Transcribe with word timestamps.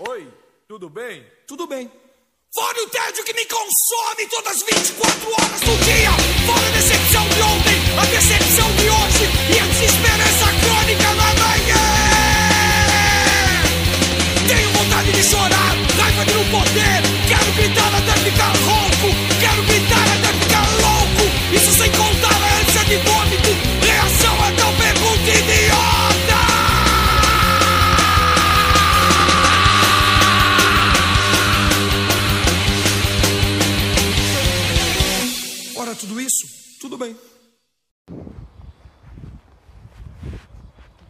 Oi, 0.00 0.28
tudo 0.68 0.88
bem? 0.88 1.26
Tudo 1.44 1.66
bem. 1.66 1.90
Fora 2.54 2.82
o 2.84 2.88
tédio 2.88 3.24
que 3.24 3.34
me 3.34 3.44
consome 3.46 4.28
todas 4.30 4.54
as 4.54 4.62
24 4.62 5.30
horas 5.32 5.60
do 5.60 5.76
dia. 5.84 6.12
Fora 6.46 6.66
a 6.66 6.70
decepção 6.70 7.28
de 7.28 7.40
ontem, 7.42 7.98
a 7.98 8.06
decepção 8.06 8.70
de 8.76 8.88
hoje 8.88 9.24
e 9.50 9.58
a 9.58 9.66
desesperança 9.66 10.46
crônica 10.62 11.14
na 11.14 11.34
manhã. 11.34 11.82
Tenho 14.46 14.70
vontade 14.70 15.10
de 15.10 15.24
chorar, 15.24 15.57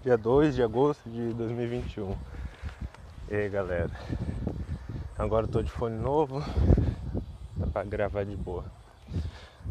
Dia 0.09 0.17
2 0.17 0.55
de 0.55 0.63
agosto 0.63 1.07
de 1.11 1.35
2021. 1.35 2.17
E 3.31 3.35
aí 3.35 3.49
galera, 3.51 3.91
agora 5.19 5.45
eu 5.45 5.51
tô 5.51 5.63
de 5.63 5.71
fone 5.71 5.99
novo, 5.99 6.43
dá 7.55 7.67
pra 7.67 7.85
gravar 7.85 8.25
de 8.25 8.35
boa. 8.35 8.65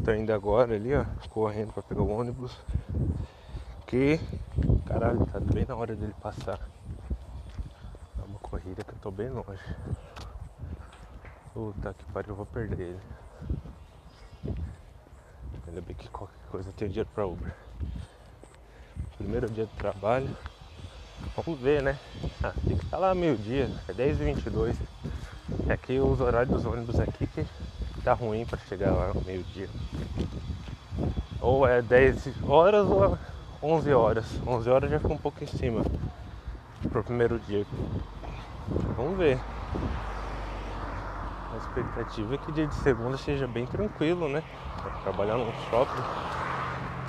Tô 0.05 0.13
indo 0.13 0.31
agora 0.31 0.75
ali, 0.75 0.93
ó, 0.93 1.05
correndo 1.31 1.73
pra 1.73 1.81
pegar 1.81 2.03
o 2.03 2.11
ônibus. 2.11 2.55
Que, 3.87 4.19
caralho, 4.85 5.25
tá 5.25 5.39
bem 5.39 5.65
na 5.67 5.75
hora 5.75 5.95
dele 5.95 6.13
passar. 6.21 6.59
É 8.19 8.23
uma 8.23 8.38
corrida 8.38 8.83
que 8.83 8.91
eu 8.91 8.99
tô 9.01 9.09
bem 9.09 9.31
longe. 9.31 9.75
Puta 11.51 11.95
que 11.95 12.05
pariu, 12.13 12.33
eu 12.33 12.35
vou 12.35 12.45
perder 12.45 12.89
ele. 12.89 12.99
Ainda 15.67 15.81
bem 15.81 15.95
que 15.95 16.07
qualquer 16.09 16.38
coisa 16.51 16.72
tenho 16.73 16.91
dinheiro 16.91 17.09
pra 17.16 17.25
Uber. 17.25 17.55
Primeiro 19.28 19.50
dia 19.50 19.66
de 19.66 19.73
trabalho. 19.73 20.30
Vamos 21.36 21.59
ver, 21.59 21.83
né? 21.83 22.00
Ah, 22.42 22.53
tem 22.66 22.78
que 22.78 22.86
estar 22.86 22.97
lá 22.97 23.14
meio-dia, 23.14 23.69
é 23.86 23.92
10 23.92 24.22
e 24.22 24.23
22 24.23 24.78
É 25.67 25.73
aqui 25.73 26.00
os 26.00 26.22
horários 26.22 26.50
dos 26.50 26.66
ônibus 26.66 26.97
aqui 26.97 27.28
que 27.28 27.45
tá 28.06 28.14
ruim 28.14 28.45
pra 28.45 28.58
chegar 28.58 28.92
lá 28.92 29.11
meio-dia. 29.25 29.67
Ou 31.42 31.67
é 31.67 31.81
10 31.81 32.42
horas 32.47 32.88
ou 32.88 33.03
é 33.03 33.17
11 33.61 33.94
horas. 33.94 34.25
11 34.47 34.69
horas 34.69 34.89
já 34.89 34.97
fica 34.97 35.14
um 35.14 35.17
pouco 35.17 35.44
em 35.44 35.47
cima 35.47 35.81
pro 36.89 37.03
primeiro 37.03 37.38
dia. 37.38 37.66
Vamos 38.95 39.17
ver. 39.17 39.38
A 41.53 41.58
expectativa 41.58 42.34
é 42.34 42.38
que 42.38 42.52
dia 42.53 42.66
de 42.66 42.75
segunda 42.75 43.17
seja 43.17 43.45
bem 43.45 43.66
tranquilo, 43.66 44.30
né? 44.30 44.41
Pra 44.81 44.91
trabalhar 45.02 45.36
num 45.36 45.52
shopping, 45.69 46.02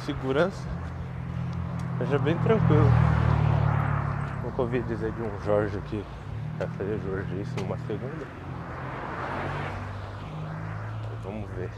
segurança, 0.04 0.77
seja 1.98 2.18
bem 2.20 2.38
tranquilo. 2.38 2.88
Nunca 4.44 4.62
ouvi 4.62 4.80
dizer 4.82 5.10
de 5.12 5.20
um 5.20 5.40
Jorge 5.40 5.80
que 5.86 6.04
vai 6.56 6.68
fazer 6.68 7.00
Jorge 7.00 7.40
isso 7.40 7.54
numa 7.60 7.76
segunda. 7.78 8.26
Vamos 11.24 11.50
ver. 11.50 11.70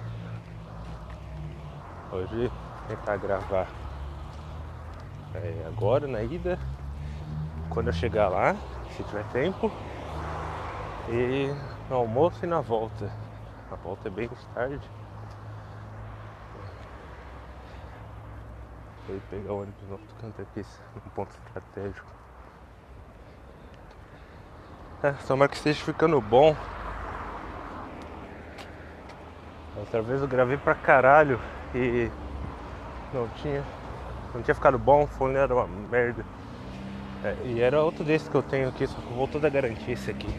Hoje 2.12 2.52
tentar 2.86 3.16
gravar 3.16 3.66
é, 5.34 5.64
agora 5.66 6.06
na 6.06 6.22
ida, 6.22 6.58
quando 7.70 7.86
eu 7.86 7.92
chegar 7.92 8.28
lá, 8.28 8.54
se 8.96 9.02
tiver 9.04 9.24
tempo. 9.32 9.70
E 11.08 11.50
no 11.88 11.96
almoço 11.96 12.44
e 12.44 12.46
na 12.46 12.60
volta. 12.60 13.10
A 13.70 13.76
volta 13.76 14.08
é 14.08 14.10
bem 14.10 14.28
tarde. 14.54 14.99
Foi 19.10 19.21
pegar 19.28 19.54
o 19.54 19.62
ônibus 19.62 19.82
no 19.88 19.93
outro 19.94 20.15
canto 20.21 20.41
aqui, 20.41 20.65
num 20.94 21.10
ponto 21.10 21.31
estratégico. 21.32 22.06
É, 25.03 25.10
tomara 25.26 25.48
que 25.50 25.56
esteja 25.56 25.84
ficando 25.84 26.21
bom. 26.21 26.54
Outra 29.76 30.00
vez 30.00 30.22
eu 30.22 30.28
gravei 30.28 30.56
pra 30.56 30.76
caralho 30.76 31.41
e 31.75 32.09
não 33.12 33.26
tinha. 33.31 33.65
Não 34.32 34.43
tinha 34.43 34.54
ficado 34.54 34.78
bom, 34.78 35.03
o 35.03 35.06
fone 35.09 35.34
era 35.34 35.53
uma 35.53 35.66
merda. 35.66 36.25
É, 37.25 37.34
e 37.47 37.60
era 37.60 37.82
outro 37.82 38.04
desses 38.04 38.28
que 38.28 38.37
eu 38.37 38.44
tenho 38.44 38.69
aqui, 38.69 38.87
só 38.87 38.97
que 39.00 39.12
voltou 39.12 39.41
da 39.41 39.49
garantia 39.49 39.93
esse 39.93 40.09
aqui. 40.09 40.32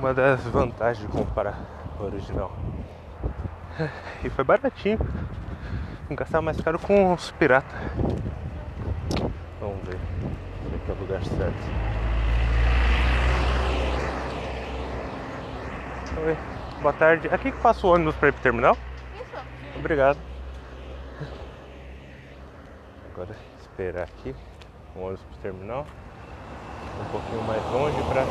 Uma 0.00 0.14
das 0.14 0.40
vantagens 0.44 1.06
de 1.06 1.12
comprar 1.12 1.58
o 2.00 2.04
original. 2.04 2.56
E 4.24 4.30
foi 4.30 4.44
baratinho. 4.44 4.98
Gastar 6.10 6.42
mais 6.42 6.60
caro 6.60 6.78
com 6.78 7.14
os 7.14 7.30
piratas. 7.32 7.72
Vamos 9.58 9.82
ver 9.84 9.98
se 9.98 10.74
aqui 10.74 10.90
é 10.90 10.92
o 10.92 11.00
lugar 11.00 11.24
certo. 11.24 11.54
Oi, 16.26 16.36
boa 16.82 16.92
tarde. 16.92 17.28
Aqui 17.28 17.50
que 17.50 17.58
passa 17.58 17.86
o 17.86 17.90
ônibus 17.94 18.14
para 18.16 18.28
ir 18.28 18.32
pro 18.32 18.42
terminal? 18.42 18.76
Isso. 19.14 19.44
Obrigado. 19.78 20.18
Agora 23.10 23.34
esperar 23.62 24.04
aqui 24.04 24.36
o 24.94 25.00
ônibus 25.00 25.22
pro 25.22 25.38
terminal. 25.38 25.86
Um 27.00 27.04
pouquinho 27.10 27.42
mais 27.44 27.64
longe 27.72 27.96
pra 28.10 28.24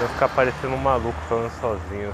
não 0.00 0.08
ficar 0.08 0.28
parecendo 0.30 0.74
um 0.74 0.78
maluco 0.78 1.18
falando 1.28 1.50
sozinho. 1.52 2.12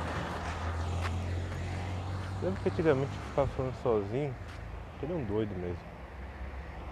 Lembro 2.42 2.60
que 2.62 2.68
antigamente 2.68 3.10
eu 3.12 3.28
ficava 3.30 3.48
falando 3.48 3.74
sozinho, 3.82 4.34
ele 5.02 5.12
é 5.12 5.16
um 5.16 5.24
doido 5.24 5.50
mesmo. 5.58 5.78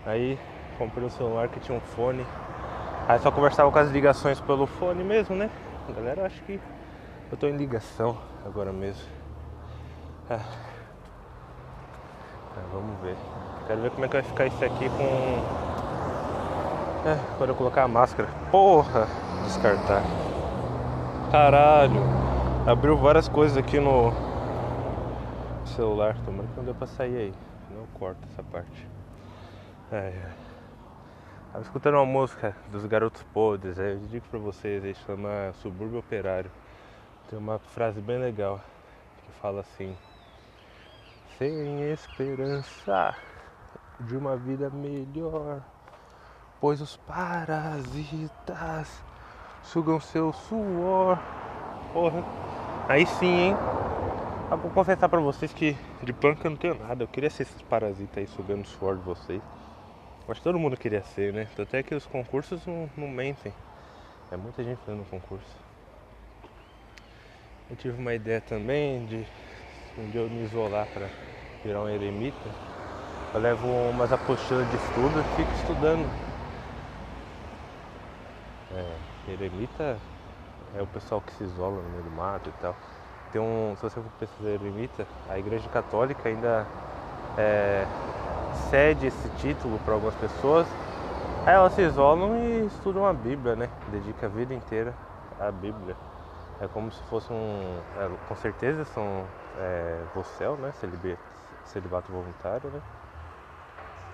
Aí 0.04 0.38
comprei 0.76 1.04
um 1.04 1.10
celular 1.10 1.48
que 1.48 1.60
tinha 1.60 1.76
um 1.76 1.80
fone. 1.80 2.26
Aí 3.06 3.18
só 3.20 3.30
conversava 3.30 3.70
com 3.70 3.78
as 3.78 3.90
ligações 3.90 4.40
pelo 4.40 4.66
fone 4.66 5.04
mesmo, 5.04 5.36
né? 5.36 5.48
A 5.88 5.92
galera 5.92 6.26
acha 6.26 6.42
que 6.42 6.60
eu 7.30 7.36
tô 7.36 7.46
em 7.46 7.56
ligação 7.56 8.18
agora 8.44 8.72
mesmo. 8.72 9.02
Ah. 10.28 10.40
Ah, 12.56 12.62
vamos 12.72 12.98
ver. 13.00 13.16
Quero 13.68 13.82
ver 13.82 13.90
como 13.90 14.04
é 14.04 14.08
que 14.08 14.14
vai 14.14 14.22
ficar 14.24 14.46
isso 14.46 14.64
aqui 14.64 14.88
com. 14.88 15.04
É, 17.08 17.16
quando 17.38 17.50
eu 17.50 17.56
colocar 17.56 17.84
a 17.84 17.88
máscara. 17.88 18.28
Porra! 18.50 19.06
Descartar. 19.44 20.02
Caralho! 21.30 22.00
Abriu 22.66 22.96
várias 22.96 23.28
coisas 23.28 23.56
aqui 23.56 23.78
no 23.78 24.12
celular. 25.76 26.16
Tomara 26.24 26.48
que 26.48 26.56
não 26.56 26.64
deu 26.64 26.74
pra 26.74 26.86
sair 26.86 27.16
aí. 27.16 27.34
Não 27.70 27.86
corta 27.98 28.20
essa 28.32 28.42
parte. 28.42 28.88
É. 29.92 30.30
Tava 31.52 31.62
escutando 31.62 31.94
uma 31.94 32.06
música 32.06 32.56
dos 32.72 32.84
Garotos 32.86 33.22
Podres. 33.22 33.78
Eu 33.78 33.98
digo 34.10 34.26
pra 34.30 34.38
vocês, 34.38 34.84
aí 34.84 34.94
chama 34.94 35.52
Subúrbio 35.62 35.98
Operário. 35.98 36.50
Tem 37.28 37.38
uma 37.38 37.58
frase 37.58 38.00
bem 38.00 38.18
legal 38.18 38.60
que 39.24 39.32
fala 39.40 39.60
assim: 39.60 39.96
Sem 41.38 41.82
esperança 41.92 43.14
de 44.00 44.16
uma 44.16 44.36
vida 44.36 44.70
melhor, 44.70 45.60
pois 46.60 46.80
os 46.80 46.96
parasitas 46.96 49.02
sugam 49.62 50.00
seu 50.00 50.32
suor. 50.32 51.18
Porra, 51.92 52.24
aí 52.88 53.06
sim, 53.06 53.26
hein? 53.26 53.56
Eu 54.48 54.58
vou 54.58 54.70
confessar 54.70 55.08
pra 55.08 55.18
vocês 55.18 55.52
que 55.52 55.76
de 56.04 56.12
punk 56.12 56.44
eu 56.44 56.52
não 56.52 56.56
tenho 56.56 56.78
nada. 56.78 57.02
Eu 57.02 57.08
queria 57.08 57.28
ser 57.28 57.42
esses 57.42 57.60
parasitas 57.62 58.18
aí 58.18 58.28
sugando 58.28 58.62
o 58.62 58.68
suor 58.68 58.96
de 58.96 59.02
vocês. 59.02 59.42
Acho 60.28 60.40
que 60.40 60.44
todo 60.44 60.56
mundo 60.56 60.76
queria 60.76 61.02
ser, 61.02 61.32
né? 61.32 61.48
Até 61.58 61.82
que 61.82 61.92
os 61.96 62.06
concursos 62.06 62.64
não, 62.64 62.88
não 62.96 63.08
mentem. 63.08 63.52
É 64.30 64.36
muita 64.36 64.62
gente 64.62 64.78
fazendo 64.86 65.04
concurso. 65.10 65.44
Eu 67.68 67.76
tive 67.76 68.00
uma 68.00 68.14
ideia 68.14 68.40
também 68.40 69.04
de 69.06 69.26
um 69.98 70.10
dia 70.10 70.20
eu 70.20 70.30
me 70.30 70.44
isolar 70.44 70.86
para 70.94 71.08
virar 71.64 71.82
um 71.82 71.88
eremita. 71.88 72.48
Eu 73.34 73.40
levo 73.40 73.66
umas 73.66 74.12
apostilas 74.12 74.70
de 74.70 74.76
estudo 74.76 75.20
e 75.20 75.24
fico 75.34 75.52
estudando. 75.54 76.08
É, 78.72 79.32
eremita 79.32 79.98
é 80.78 80.82
o 80.82 80.86
pessoal 80.86 81.20
que 81.20 81.32
se 81.32 81.42
isola 81.42 81.82
no 81.82 81.90
meio 81.90 82.04
do 82.04 82.10
mato 82.10 82.48
e 82.48 82.62
tal. 82.62 82.76
Tem 83.32 83.40
um, 83.40 83.74
se 83.76 83.82
você 83.82 84.00
for 84.00 84.10
pesquisar 84.18 84.50
eremita, 84.50 85.06
a 85.28 85.38
igreja 85.38 85.68
católica 85.68 86.28
ainda 86.28 86.66
é, 87.36 87.86
cede 88.70 89.06
esse 89.06 89.28
título 89.30 89.78
para 89.80 89.94
algumas 89.94 90.14
pessoas. 90.14 90.66
Aí 91.44 91.54
elas 91.54 91.72
se 91.74 91.82
isolam 91.82 92.36
e 92.36 92.66
estudam 92.66 93.06
a 93.06 93.12
Bíblia, 93.12 93.54
né? 93.54 93.68
Dedica 93.90 94.26
a 94.26 94.28
vida 94.28 94.52
inteira 94.54 94.94
à 95.38 95.50
Bíblia. 95.50 95.96
É 96.60 96.66
como 96.68 96.90
se 96.90 97.02
fosse 97.04 97.32
um. 97.32 97.78
é, 97.98 98.10
com 98.28 98.36
certeza 98.36 98.84
são 98.86 99.24
é, 99.58 100.02
vocel, 100.14 100.56
né? 100.56 100.72
Celibe- 100.80 101.18
Celibato 101.66 102.10
voluntário, 102.10 102.70
né? 102.70 102.80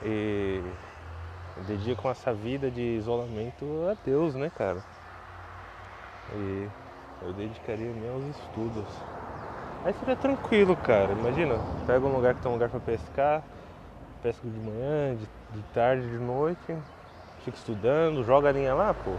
E 0.05 0.63
dedicam 1.67 2.11
essa 2.11 2.33
vida 2.33 2.71
de 2.71 2.81
isolamento 2.81 3.65
a 3.91 3.97
Deus, 4.05 4.35
né, 4.35 4.51
cara? 4.51 4.83
E 6.35 6.69
eu 7.25 7.33
dedicaria 7.33 7.91
meus 7.93 8.25
estudos. 8.37 8.87
Aí 9.85 9.93
seria 9.95 10.17
tranquilo, 10.17 10.77
cara. 10.77 11.13
Imagina, 11.13 11.57
pega 11.87 12.07
um 12.07 12.15
lugar 12.15 12.35
que 12.35 12.41
tem 12.41 12.51
um 12.51 12.55
lugar 12.55 12.69
para 12.69 12.81
pescar, 12.81 13.43
pesca 14.23 14.47
de 14.49 14.59
manhã, 14.59 15.17
de, 15.17 15.27
de 15.57 15.63
tarde, 15.75 16.09
de 16.09 16.19
noite, 16.19 16.77
fica 17.45 17.57
estudando, 17.57 18.23
joga 18.25 18.49
a 18.49 18.53
linha 18.53 18.75
lá, 18.75 18.95
pô. 18.95 19.13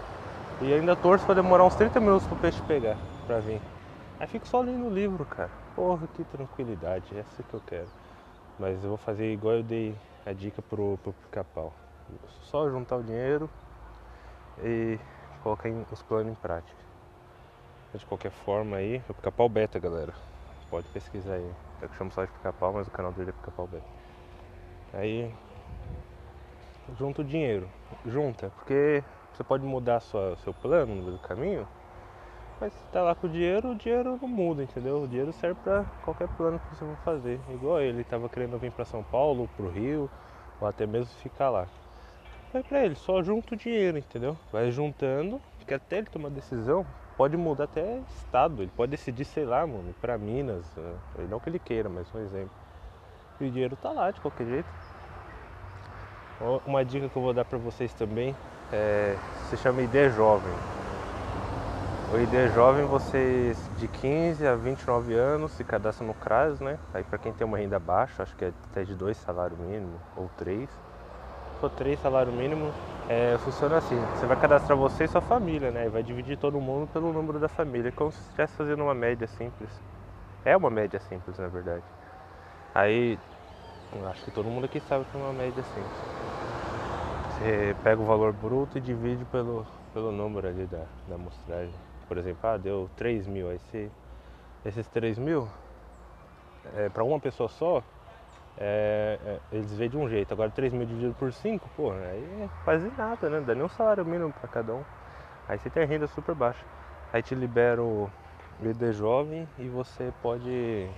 E 0.62 0.74
ainda 0.74 0.96
torço 0.96 1.26
pra 1.26 1.36
demorar 1.36 1.66
uns 1.66 1.76
30 1.76 2.00
minutos 2.00 2.26
pro 2.28 2.38
peixe 2.38 2.62
pegar, 2.64 2.98
pra 3.28 3.40
vir. 3.40 3.62
Aí 4.20 4.28
fico 4.28 4.48
só 4.48 4.62
lendo 4.62 4.88
o 4.88 4.94
livro, 4.94 5.26
cara. 5.26 5.52
Porra, 5.76 6.08
que 6.16 6.24
tranquilidade, 6.24 7.18
essa 7.18 7.44
que 7.44 7.54
eu 7.54 7.62
quero. 7.68 7.90
Mas 8.58 8.82
eu 8.84 8.90
vou 8.90 8.98
fazer 8.98 9.34
igual 9.34 9.56
eu 9.56 9.64
dei 9.64 9.96
a 10.26 10.32
dica 10.32 10.62
pro, 10.62 10.98
pro 11.04 11.14
pica-pau. 11.14 11.74
Só 12.44 12.70
juntar 12.70 12.98
o 12.98 13.04
dinheiro 13.04 13.50
e 14.64 14.98
colocar 15.42 15.70
os 15.92 16.02
planos 16.04 16.32
em 16.32 16.36
prática. 16.36 16.83
De 17.94 18.06
qualquer 18.08 18.32
forma 18.32 18.78
aí, 18.78 18.96
é 18.98 19.12
o 19.12 19.14
pica-pau 19.14 19.48
beta, 19.48 19.78
galera. 19.78 20.14
Pode 20.70 20.88
pesquisar 20.88 21.36
aí. 21.36 21.52
É 21.82 21.88
que 21.88 21.96
chamo 21.96 22.12
só 22.12 22.26
de 22.26 22.32
pica-pau, 22.32 22.74
mas 22.74 22.88
o 22.88 22.92
canal 22.92 23.12
dele 23.12 23.30
é 23.30 23.34
pica-pau 23.34 23.68
beta. 23.68 23.86
Aí 24.94 25.32
junta 26.98 27.22
o 27.22 27.24
dinheiro. 27.24 27.70
Junta, 28.06 28.50
porque 28.56 29.04
você 29.34 29.44
pode 29.44 29.64
mudar 29.64 30.00
sua, 30.00 30.36
seu 30.38 30.54
plano 30.54 30.96
no 30.96 31.02
meio 31.04 31.18
do 31.18 31.20
caminho, 31.20 31.68
mas 32.60 32.74
se 32.74 32.84
tá 32.86 33.02
lá 33.02 33.14
com 33.14 33.28
o 33.28 33.30
dinheiro, 33.30 33.72
o 33.72 33.76
dinheiro 33.76 34.18
não 34.22 34.28
muda, 34.28 34.64
entendeu? 34.64 35.04
O 35.04 35.08
dinheiro 35.08 35.32
serve 35.34 35.60
para 35.64 35.84
qualquer 36.04 36.28
plano 36.30 36.60
que 36.60 36.76
você 36.76 36.86
for 36.86 36.98
fazer. 37.04 37.40
Igual 37.50 37.82
ele 37.82 38.02
estava 38.02 38.28
querendo 38.30 38.58
vir 38.58 38.72
para 38.72 38.86
São 38.86 39.04
Paulo, 39.04 39.50
para 39.56 39.66
o 39.66 39.70
Rio, 39.70 40.10
ou 40.60 40.68
até 40.68 40.86
mesmo 40.86 41.14
ficar 41.16 41.50
lá. 41.50 41.68
Vai 42.52 42.64
para 42.64 42.86
ele, 42.86 42.96
só 42.96 43.22
junta 43.24 43.54
o 43.54 43.58
dinheiro, 43.58 43.98
entendeu? 43.98 44.38
Vai 44.52 44.72
juntando, 44.72 45.42
que 45.66 45.74
até 45.74 45.98
ele 45.98 46.08
tomar 46.08 46.30
decisão, 46.30 46.86
pode 47.18 47.38
mudar 47.38 47.66
até 47.66 48.00
estado, 48.18 48.62
ele 48.62 48.72
pode 48.76 48.92
decidir, 48.92 49.26
sei 49.26 49.46
lá, 49.46 49.66
mano, 49.66 49.94
para 50.02 50.18
Minas, 50.18 50.66
eh, 50.78 51.26
não 51.30 51.40
que 51.40 51.50
ele 51.50 51.60
queira, 51.60 51.90
mas 51.90 52.08
um 52.14 52.20
exemplo. 52.20 52.52
E 53.40 53.48
o 53.48 53.52
dinheiro 53.52 53.76
tá 53.76 53.92
lá 53.92 54.12
de 54.12 54.20
qualquer 54.22 54.46
jeito. 54.46 54.70
Uma 56.66 56.84
dica 56.84 57.08
que 57.08 57.16
eu 57.16 57.22
vou 57.22 57.34
dar 57.34 57.46
para 57.46 57.58
vocês 57.58 57.94
também 57.94 58.36
é, 58.72 59.16
se 59.50 59.58
chama 59.58 59.82
ID 59.82 60.12
Jovem. 60.16 60.54
O 62.12 62.18
ID 62.18 62.54
Jovem, 62.54 62.86
vocês 62.86 63.58
de 63.78 63.88
15 63.88 64.46
a 64.46 64.56
29 64.56 65.14
anos 65.14 65.52
se 65.54 65.64
cadastram 65.64 66.08
no 66.08 66.14
CRAS, 66.14 66.60
né? 66.60 66.78
Aí 66.94 67.04
para 67.04 67.18
quem 67.18 67.32
tem 67.34 67.46
uma 67.46 67.58
renda 67.58 67.80
baixa, 67.80 68.24
acho 68.24 68.36
que 68.36 68.46
é 68.46 68.54
até 68.72 68.84
de 68.84 68.94
dois 68.94 69.18
salários 69.18 69.58
mínimo 69.60 70.00
ou 70.16 70.30
três. 70.38 70.70
For 71.64 71.70
três 71.70 71.98
salário 72.02 72.34
mínimo, 72.34 72.74
é, 73.08 73.38
funciona 73.38 73.78
assim, 73.78 73.96
você 74.18 74.26
vai 74.26 74.36
cadastrar 74.36 74.78
você 74.78 75.06
e 75.06 75.08
sua 75.08 75.22
família, 75.22 75.72
né? 75.72 75.86
E 75.86 75.90
vai 75.90 76.04
dividir 76.04 76.38
todo 76.38 76.60
mundo 76.60 76.90
pelo 76.92 77.14
número 77.14 77.40
da 77.40 77.48
família, 77.48 77.90
como 77.90 78.12
se 78.12 78.20
estivesse 78.20 78.54
fazendo 78.58 78.84
uma 78.84 78.94
média 78.94 79.26
simples. 79.28 79.70
É 80.44 80.58
uma 80.58 80.70
média 80.70 81.00
simples, 81.00 81.38
na 81.38 81.48
verdade. 81.48 81.86
Aí, 82.76 83.18
acho 84.10 84.26
que 84.26 84.32
todo 84.32 84.50
mundo 84.50 84.66
aqui 84.66 84.82
sabe 84.82 85.06
que 85.06 85.16
é 85.16 85.22
uma 85.22 85.32
média 85.32 85.64
simples. 85.64 86.02
Você 87.32 87.74
pega 87.82 88.02
o 88.02 88.06
valor 88.06 88.34
bruto 88.34 88.78
e 88.78 88.82
divide 88.82 89.24
pelo, 89.32 89.66
pelo 89.94 90.12
número 90.12 90.50
ali 90.50 90.66
da, 90.66 90.84
da 91.08 91.16
amostragem. 91.16 91.74
Por 92.10 92.18
exemplo, 92.18 92.40
ah, 92.44 92.58
deu 92.58 92.90
3 92.98 93.26
mil. 93.26 93.50
Aí 93.50 93.60
se, 93.72 93.90
esses 94.66 94.86
3 94.88 95.18
mil, 95.18 95.48
é, 96.76 96.90
para 96.90 97.06
uma 97.06 97.22
pessoa 97.22 97.48
só, 97.48 97.82
é, 98.58 99.20
é, 99.26 99.40
eles 99.52 99.74
veem 99.74 99.90
de 99.90 99.98
um 99.98 100.08
jeito. 100.08 100.34
Agora 100.34 100.50
3 100.50 100.74
mil 100.74 100.86
dividido 100.86 101.14
por 101.16 101.32
5, 101.32 101.70
pô, 101.76 101.92
aí 101.92 102.44
é 102.44 102.50
quase 102.64 102.92
nada, 102.98 103.30
né? 103.30 103.42
Dá 103.42 103.56
nem 103.56 103.64
um 103.64 103.70
salário 103.70 104.06
mínimo 104.06 104.32
para 104.34 104.48
cada 104.48 104.74
um. 104.74 104.84
Aí 105.48 105.58
você 105.58 105.70
tem 105.70 105.86
renda 105.86 106.08
super 106.08 106.36
baixa. 106.36 106.66
Aí 107.12 107.22
te 107.22 107.36
libera 107.36 107.82
o 107.82 108.10
ID 108.62 108.94
jovem 108.94 109.48
e 109.60 109.68
você 109.68 110.14
pode 110.22 110.90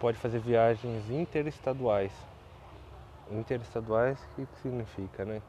pode 0.00 0.16
fazer 0.18 0.38
viagens 0.38 1.10
interestaduais 1.10 2.12
interestaduais, 3.30 4.18
o 4.32 4.46
que 4.46 4.58
significa, 4.60 5.24
né? 5.24 5.42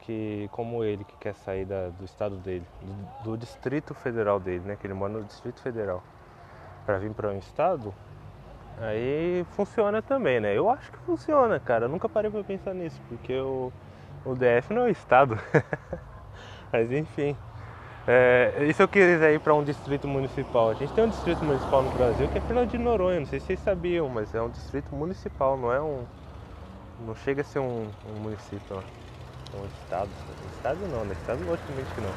Que 0.00 0.48
como 0.52 0.84
ele 0.84 1.04
que 1.04 1.16
quer 1.16 1.34
sair 1.34 1.64
da, 1.64 1.88
do 1.88 2.04
estado 2.04 2.36
dele, 2.36 2.66
do, 3.22 3.32
do, 3.32 3.38
Distrito 3.38 3.94
Federal 3.94 4.38
dele, 4.38 4.64
né? 4.64 4.76
Que 4.76 4.86
ele 4.86 4.94
mora 4.94 5.12
no 5.12 5.24
Distrito 5.24 5.60
Federal, 5.60 6.02
para 6.84 6.98
vir 6.98 7.12
para 7.12 7.30
um 7.30 7.38
estado, 7.38 7.94
aí 8.78 9.44
funciona 9.52 10.02
também, 10.02 10.40
né? 10.40 10.56
Eu 10.56 10.68
acho 10.70 10.90
que 10.90 10.98
funciona, 10.98 11.58
cara. 11.58 11.86
Eu 11.86 11.88
nunca 11.88 12.08
parei 12.08 12.30
para 12.30 12.44
pensar 12.44 12.74
nisso, 12.74 13.00
porque 13.08 13.38
o, 13.38 13.72
o 14.24 14.34
DF 14.34 14.72
não 14.72 14.82
é 14.82 14.84
o 14.86 14.88
estado. 14.88 15.38
Mas 16.72 16.90
enfim. 16.92 17.36
É, 18.08 18.52
e 18.60 18.72
se 18.72 18.80
eu 18.82 18.86
quiser 18.86 19.34
ir 19.34 19.40
para 19.40 19.52
um 19.54 19.64
distrito 19.64 20.06
municipal? 20.06 20.70
A 20.70 20.74
gente 20.74 20.92
tem 20.92 21.02
um 21.02 21.08
distrito 21.08 21.44
municipal 21.44 21.82
no 21.82 21.90
Brasil 21.90 22.28
que 22.28 22.38
é 22.38 22.40
Fernando 22.40 22.70
de 22.70 22.78
Noronha, 22.78 23.18
não 23.18 23.26
sei 23.26 23.40
se 23.40 23.46
vocês 23.46 23.60
sabiam, 23.60 24.08
mas 24.08 24.32
é 24.32 24.40
um 24.40 24.48
distrito 24.48 24.94
municipal, 24.94 25.56
não 25.56 25.72
é 25.72 25.80
um, 25.82 26.04
não 27.04 27.16
chega 27.16 27.40
a 27.40 27.44
ser 27.44 27.58
um, 27.58 27.88
um 28.04 28.20
município, 28.22 28.84
um 29.54 29.66
estado. 29.66 30.10
Estado 30.56 30.86
não, 30.86 31.04
né? 31.04 31.14
Estado 31.14 31.44
logicamente 31.44 31.92
que 31.94 32.00
não. 32.00 32.10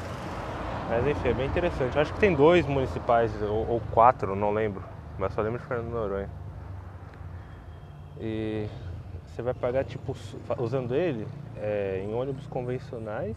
Mas 0.88 1.06
enfim, 1.06 1.28
é 1.28 1.34
bem 1.34 1.46
interessante. 1.46 1.96
Eu 1.96 2.02
acho 2.02 2.12
que 2.12 2.20
tem 2.20 2.34
dois 2.34 2.66
municipais, 2.66 3.30
ou, 3.42 3.68
ou 3.68 3.80
quatro, 3.92 4.36
não 4.36 4.52
lembro. 4.52 4.82
Mas 5.18 5.32
só 5.32 5.42
lembro 5.42 5.58
de 5.58 5.66
Fernando 5.66 5.90
Noronha. 5.90 6.28
E 8.18 8.66
você 9.26 9.42
vai 9.42 9.54
pagar, 9.54 9.84
tipo, 9.84 10.16
usando 10.58 10.94
ele 10.94 11.26
é, 11.56 12.02
em 12.04 12.14
ônibus 12.14 12.46
convencionais, 12.46 13.36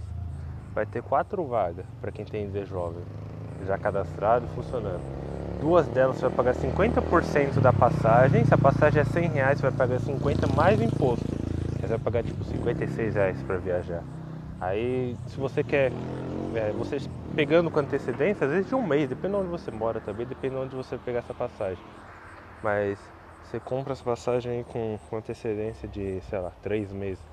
vai 0.74 0.86
ter 0.86 1.02
quatro 1.04 1.46
vagas 1.46 1.86
para 2.02 2.12
quem 2.12 2.26
tem 2.26 2.46
ID 2.46 2.66
jovem, 2.66 3.04
já 3.66 3.78
cadastrado 3.78 4.46
e 4.46 4.50
funcionando 4.50 5.02
duas 5.64 5.88
delas 5.88 6.18
você 6.18 6.28
vai 6.28 6.36
pagar 6.36 6.56
50% 6.56 7.62
da 7.62 7.72
passagem. 7.72 8.44
Se 8.44 8.54
a 8.54 8.58
passagem 8.58 9.02
é 9.02 9.06
100 9.06 9.30
reais, 9.30 9.60
você 9.60 9.70
vai 9.70 9.72
pagar 9.72 10.00
50 10.00 10.48
mais 10.48 10.82
imposto. 10.82 11.26
Você 11.80 11.88
vai 11.88 12.00
pagar 12.00 12.24
tipo 12.24 12.44
56 12.44 13.16
reais 13.16 13.42
para 13.44 13.58
viajar. 13.58 14.04
Aí, 14.60 15.16
se 15.28 15.38
você 15.38 15.64
quer, 15.64 15.92
é, 16.56 16.72
você 16.74 16.98
pegando 17.34 17.72
com 17.72 17.80
antecedência, 17.80 18.46
às 18.46 18.52
vezes 18.52 18.68
de 18.68 18.76
um 18.76 18.86
mês, 18.86 19.08
depende 19.08 19.34
de 19.34 19.40
onde 19.40 19.50
você 19.50 19.72
mora 19.72 20.02
também, 20.02 20.26
depende 20.26 20.56
de 20.56 20.62
onde 20.62 20.76
você 20.76 20.98
pegar 20.98 21.20
essa 21.20 21.34
passagem. 21.34 21.84
Mas 22.62 23.00
você 23.46 23.60
compra 23.60 23.94
essa 23.94 24.04
passagem 24.04 24.64
com, 24.64 24.98
com 25.10 25.18
antecedência 25.18 25.88
de, 25.88 26.22
sei 26.22 26.40
lá, 26.40 26.52
3 26.62 26.92
meses. 26.92 27.24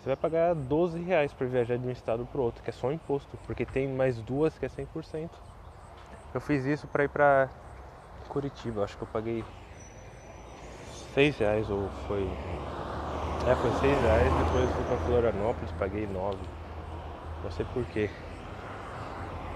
Você 0.00 0.08
vai 0.08 0.16
pagar 0.16 0.54
12 0.54 1.00
reais 1.00 1.32
para 1.32 1.46
viajar 1.46 1.78
de 1.78 1.86
um 1.86 1.90
estado 1.90 2.26
para 2.26 2.40
outro, 2.40 2.62
que 2.62 2.70
é 2.70 2.72
só 2.72 2.90
imposto, 2.90 3.38
porque 3.46 3.64
tem 3.64 3.88
mais 3.88 4.18
duas 4.18 4.58
que 4.58 4.66
é 4.66 4.68
100%. 4.68 5.30
Eu 6.34 6.40
fiz 6.40 6.64
isso 6.64 6.86
para 6.88 7.04
ir 7.04 7.08
para 7.08 7.48
Curitiba, 8.28 8.84
acho 8.84 8.96
que 8.96 9.02
eu 9.02 9.08
paguei 9.08 9.44
6 11.14 11.36
reais 11.38 11.70
ou 11.70 11.88
foi. 12.08 12.26
É, 13.46 13.54
foi 13.56 13.70
6 13.80 14.02
reais, 14.02 14.32
depois 14.32 14.70
fui 14.72 14.84
pra 14.84 14.96
Florianópolis, 15.06 15.70
paguei 15.78 16.06
9. 16.06 16.36
Não 17.44 17.50
sei 17.50 17.66
porquê. 17.72 18.08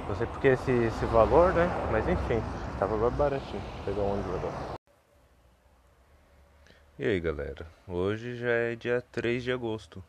Não 0.09 0.15
sei 0.15 0.27
porque 0.27 0.49
esse, 0.49 0.71
esse 0.71 1.07
valor, 1.07 1.53
né? 1.55 1.69
Mas 1.91 2.09
enfim, 2.09 2.41
tava 2.79 3.11
baratinho. 3.11 3.63
Pegar 3.85 4.03
um 4.03 4.13
ônibus 4.13 4.35
agora. 4.37 4.86
E 6.99 7.05
aí 7.05 7.21
galera, 7.21 7.67
hoje 7.87 8.37
já 8.37 8.49
é 8.49 8.75
dia 8.75 9.03
3 9.13 9.45
de 9.45 9.53
agosto. 9.53 10.03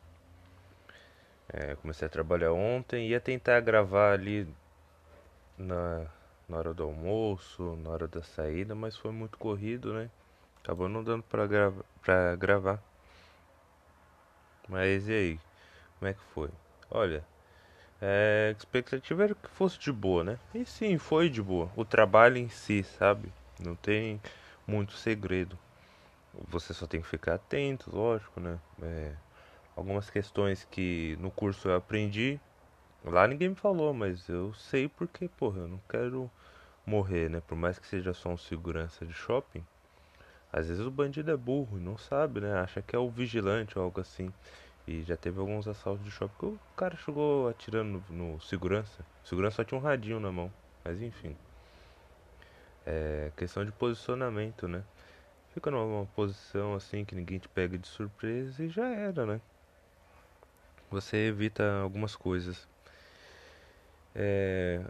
É, 1.50 1.75
comecei 1.75 2.06
a 2.06 2.10
trabalhar 2.10 2.53
ontem, 2.53 3.10
ia 3.10 3.20
tentar 3.20 3.60
gravar 3.60 4.13
ali 4.13 4.48
na 5.58 6.06
na 6.48 6.58
hora 6.58 6.74
do 6.74 6.84
almoço, 6.84 7.75
na 7.84 7.89
hora 7.89 8.08
da 8.08 8.24
saída, 8.24 8.74
mas 8.74 8.96
foi 8.96 9.12
muito 9.12 9.38
corrido, 9.38 9.94
né? 9.94 10.10
Acabou 10.63 10.88
não 10.88 11.03
dando 11.03 11.24
pra, 11.24 11.46
grava 11.46 11.86
pra 12.01 12.36
gravar. 12.38 12.82
Mas 14.70 15.10
e 15.10 15.13
aí? 15.13 15.39
Como 16.00 16.10
é 16.10 16.13
que 16.13 16.24
foi? 16.34 16.50
Olha, 16.89 17.22
é, 18.01 18.53
a 18.56 18.58
expectativa 18.58 19.24
era 19.25 19.36
que 19.36 19.50
fosse 19.50 19.79
de 19.79 19.91
boa, 19.91 20.24
né? 20.24 20.39
E 20.53 20.65
sim, 20.65 20.98
foi 20.98 21.29
de 21.29 21.41
boa. 21.41 21.70
O 21.75 21.84
trabalho 21.86 22.38
em 22.38 22.50
si, 22.50 22.84
sabe? 22.84 23.32
Não 23.60 23.75
tem 23.75 24.22
muito 24.65 24.94
segredo. 24.94 25.60
Você 26.50 26.74
só 26.74 26.88
tem 26.88 27.01
que 27.01 27.08
ficar 27.08 27.36
atento, 27.36 27.89
lógico, 27.96 28.39
né? 28.39 28.60
É, 28.82 29.13
algumas 29.75 30.10
questões 30.10 30.65
que 30.70 31.17
no 31.20 31.32
curso 31.32 31.70
eu 31.70 31.75
aprendi 31.75 32.39
Lá 33.03 33.25
ninguém 33.27 33.50
me 33.50 33.56
falou, 33.56 33.94
mas 33.94 34.27
eu 34.27 34.53
sei 34.53 34.89
porque, 34.89 35.29
porra, 35.29 35.60
eu 35.62 35.67
não 35.67 35.79
quero 35.89 36.29
morrer, 36.86 37.29
né? 37.29 37.41
Por 37.48 37.56
mais 37.56 37.79
que 37.79 37.88
seja 37.88 38.13
só 38.13 38.29
um 38.29 38.38
segurança 38.38 39.06
de 39.06 39.13
shopping, 39.13 39.63
às 40.51 40.67
vezes 40.67 40.86
o 40.86 40.91
bandido 40.91 41.32
é 41.32 41.38
burro 41.38 41.77
e 41.77 41.82
não 41.82 41.98
sabe, 41.98 42.41
né? 42.41 42.53
Acha 42.60 42.82
que 42.82 42.96
é 42.96 43.00
o 43.00 43.10
vigilante 43.10 43.77
ou 43.77 43.86
algo 43.86 44.01
assim. 44.01 44.29
E 44.88 45.03
já 45.03 45.15
teve 45.15 45.39
alguns 45.39 45.67
assaltos 45.67 46.03
de 46.03 46.12
shopping 46.12 46.36
que 46.38 46.46
o 46.46 46.60
cara 46.75 46.98
chegou 46.98 47.48
atirando 47.48 48.03
no, 48.10 48.34
no 48.34 48.41
segurança. 48.41 49.06
O 49.24 49.27
segurança 49.27 49.58
só 49.58 49.63
tinha 49.63 49.79
um 49.79 49.84
radinho 49.84 50.20
na 50.20 50.32
mão. 50.32 50.51
Mas 50.84 51.01
enfim. 51.01 51.36
É 52.86 53.32
questão 53.38 53.63
de 53.63 53.72
posicionamento, 53.72 54.67
né? 54.67 54.84
Fica 55.57 55.71
numa 55.71 56.05
posição 56.15 56.75
assim 56.75 57.03
que 57.03 57.15
ninguém 57.15 57.39
te 57.39 57.49
pega 57.49 57.79
de 57.79 57.87
surpresa 57.87 58.63
e 58.63 58.69
já 58.69 58.85
era, 58.89 59.25
né? 59.25 59.41
Você 60.91 61.17
evita 61.17 61.79
algumas 61.81 62.15
coisas. 62.15 62.67
É, 64.13 64.85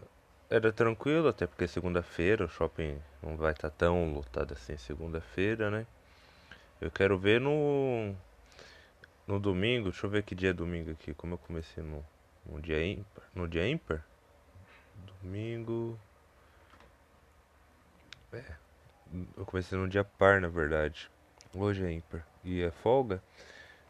era 0.50 0.70
tranquilo, 0.70 1.26
até 1.26 1.46
porque 1.46 1.66
segunda-feira 1.66 2.44
o 2.44 2.48
shopping 2.50 3.00
não 3.22 3.34
vai 3.34 3.52
estar 3.52 3.70
tá 3.70 3.76
tão 3.78 4.12
lotado 4.12 4.52
assim 4.52 4.76
segunda-feira, 4.76 5.70
né? 5.70 5.86
Eu 6.82 6.90
quero 6.90 7.18
ver 7.18 7.40
no 7.40 8.14
no 9.26 9.40
domingo, 9.40 9.88
deixa 9.88 10.04
eu 10.04 10.10
ver 10.10 10.22
que 10.22 10.34
dia 10.34 10.50
é 10.50 10.52
domingo 10.52 10.90
aqui, 10.90 11.14
como 11.14 11.32
eu 11.32 11.38
comecei 11.38 11.82
no, 11.82 12.04
no 12.44 12.60
dia 12.60 12.86
ímpar, 12.86 13.24
no 13.34 13.48
dia 13.48 13.66
ímpar. 13.66 14.04
Domingo. 15.22 15.98
É. 18.34 18.67
Eu 19.36 19.44
comecei 19.46 19.78
no 19.78 19.88
dia 19.88 20.04
par, 20.04 20.40
na 20.40 20.48
verdade. 20.48 21.10
Hoje 21.54 21.84
é 21.84 21.92
ímpar 21.92 22.26
e 22.44 22.62
é 22.62 22.70
folga. 22.70 23.22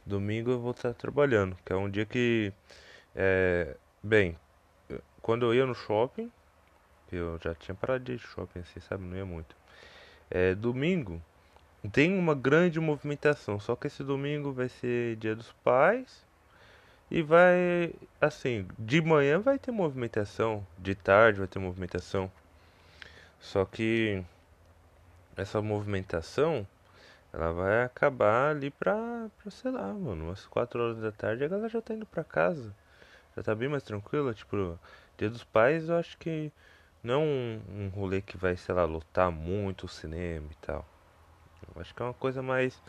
Domingo 0.07 0.51
eu 0.51 0.61
vou 0.61 0.71
estar 0.71 0.95
trabalhando, 0.95 1.57
que 1.65 1.73
é 1.73 1.77
um 1.77 1.91
dia 1.91 2.07
que 2.07 2.53
é, 3.15 3.77
bem, 4.03 4.39
quando 5.21 5.45
eu 5.45 5.55
ia 5.55 5.67
no 5.67 5.75
shopping, 5.75 6.31
eu 7.11 7.39
já 7.43 7.55
tinha 7.55 7.75
parado 7.75 8.05
de 8.05 8.13
ir 8.13 8.19
shopping 8.19 8.61
assim, 8.61 8.81
sabe? 8.81 9.05
Não 9.05 9.17
ia 9.17 9.27
muito. 9.27 9.57
É, 10.31 10.55
domingo 10.55 11.23
tem 11.93 12.19
uma 12.19 12.35
grande 12.35 12.81
movimentação, 12.81 13.59
só 13.59 13.77
que 13.77 13.87
esse 13.87 14.03
domingo 14.03 14.53
vai 14.53 14.69
ser 14.69 15.17
dia 15.17 15.35
dos 15.35 15.53
pais 15.65 16.25
e 17.11 17.23
vai 17.23 17.93
assim, 18.21 18.67
de 18.79 19.01
manhã 19.01 19.41
vai 19.41 19.59
ter 19.59 19.71
movimentação, 19.71 20.67
de 20.79 20.95
tarde 20.95 21.39
vai 21.39 21.49
ter 21.49 21.59
movimentação. 21.59 22.31
Só 23.41 23.65
que 23.65 24.25
essa 25.39 25.63
movimentação 25.63 26.67
ela 27.33 27.53
vai 27.53 27.85
acabar 27.85 28.51
ali 28.51 28.71
pra, 28.71 29.29
pra 29.39 29.51
sei 29.51 29.71
lá, 29.71 29.93
mano, 29.93 30.27
umas 30.27 30.47
4 30.47 30.83
horas 30.83 30.99
da 30.99 31.13
tarde 31.13 31.45
a 31.45 31.49
galera 31.49 31.69
já 31.69 31.81
tá 31.81 31.95
indo 31.95 32.07
pra 32.07 32.25
casa. 32.25 32.75
Já 33.37 33.43
tá 33.43 33.55
bem 33.55 33.69
mais 33.69 33.83
tranquila, 33.83 34.35
tipo, 34.35 34.79
dia 35.17 35.31
dos 35.31 35.45
pais 35.45 35.89
eu 35.89 35.97
acho 35.97 36.19
que 36.19 36.53
não 37.03 37.23
um, 37.23 37.61
um 37.71 37.89
rolê 37.89 38.21
que 38.21 38.37
vai, 38.37 38.57
sei 38.57 38.75
lá, 38.75 38.85
lotar 38.85 39.31
muito 39.31 39.85
o 39.85 39.89
cinema 39.89 40.49
e 40.51 40.57
tal. 40.67 40.85
Eu 41.75 41.81
acho 41.81 41.95
que 41.95 42.03
é 42.03 42.05
uma 42.05 42.15
coisa 42.15 42.43
mais 42.43 42.83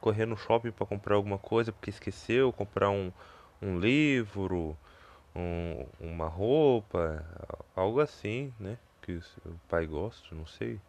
correr 0.00 0.26
no 0.26 0.36
shopping 0.36 0.72
para 0.72 0.86
comprar 0.86 1.14
alguma 1.14 1.38
coisa 1.38 1.70
porque 1.70 1.90
esqueceu, 1.90 2.52
comprar 2.52 2.90
um, 2.90 3.12
um 3.60 3.78
livro, 3.78 4.76
um, 5.36 5.86
uma 6.00 6.26
roupa, 6.26 7.24
algo 7.76 8.00
assim, 8.00 8.52
né? 8.58 8.78
Que 9.02 9.12
o 9.46 9.60
pai 9.68 9.86
gosta, 9.86 10.34
não 10.34 10.46
sei. 10.46 10.80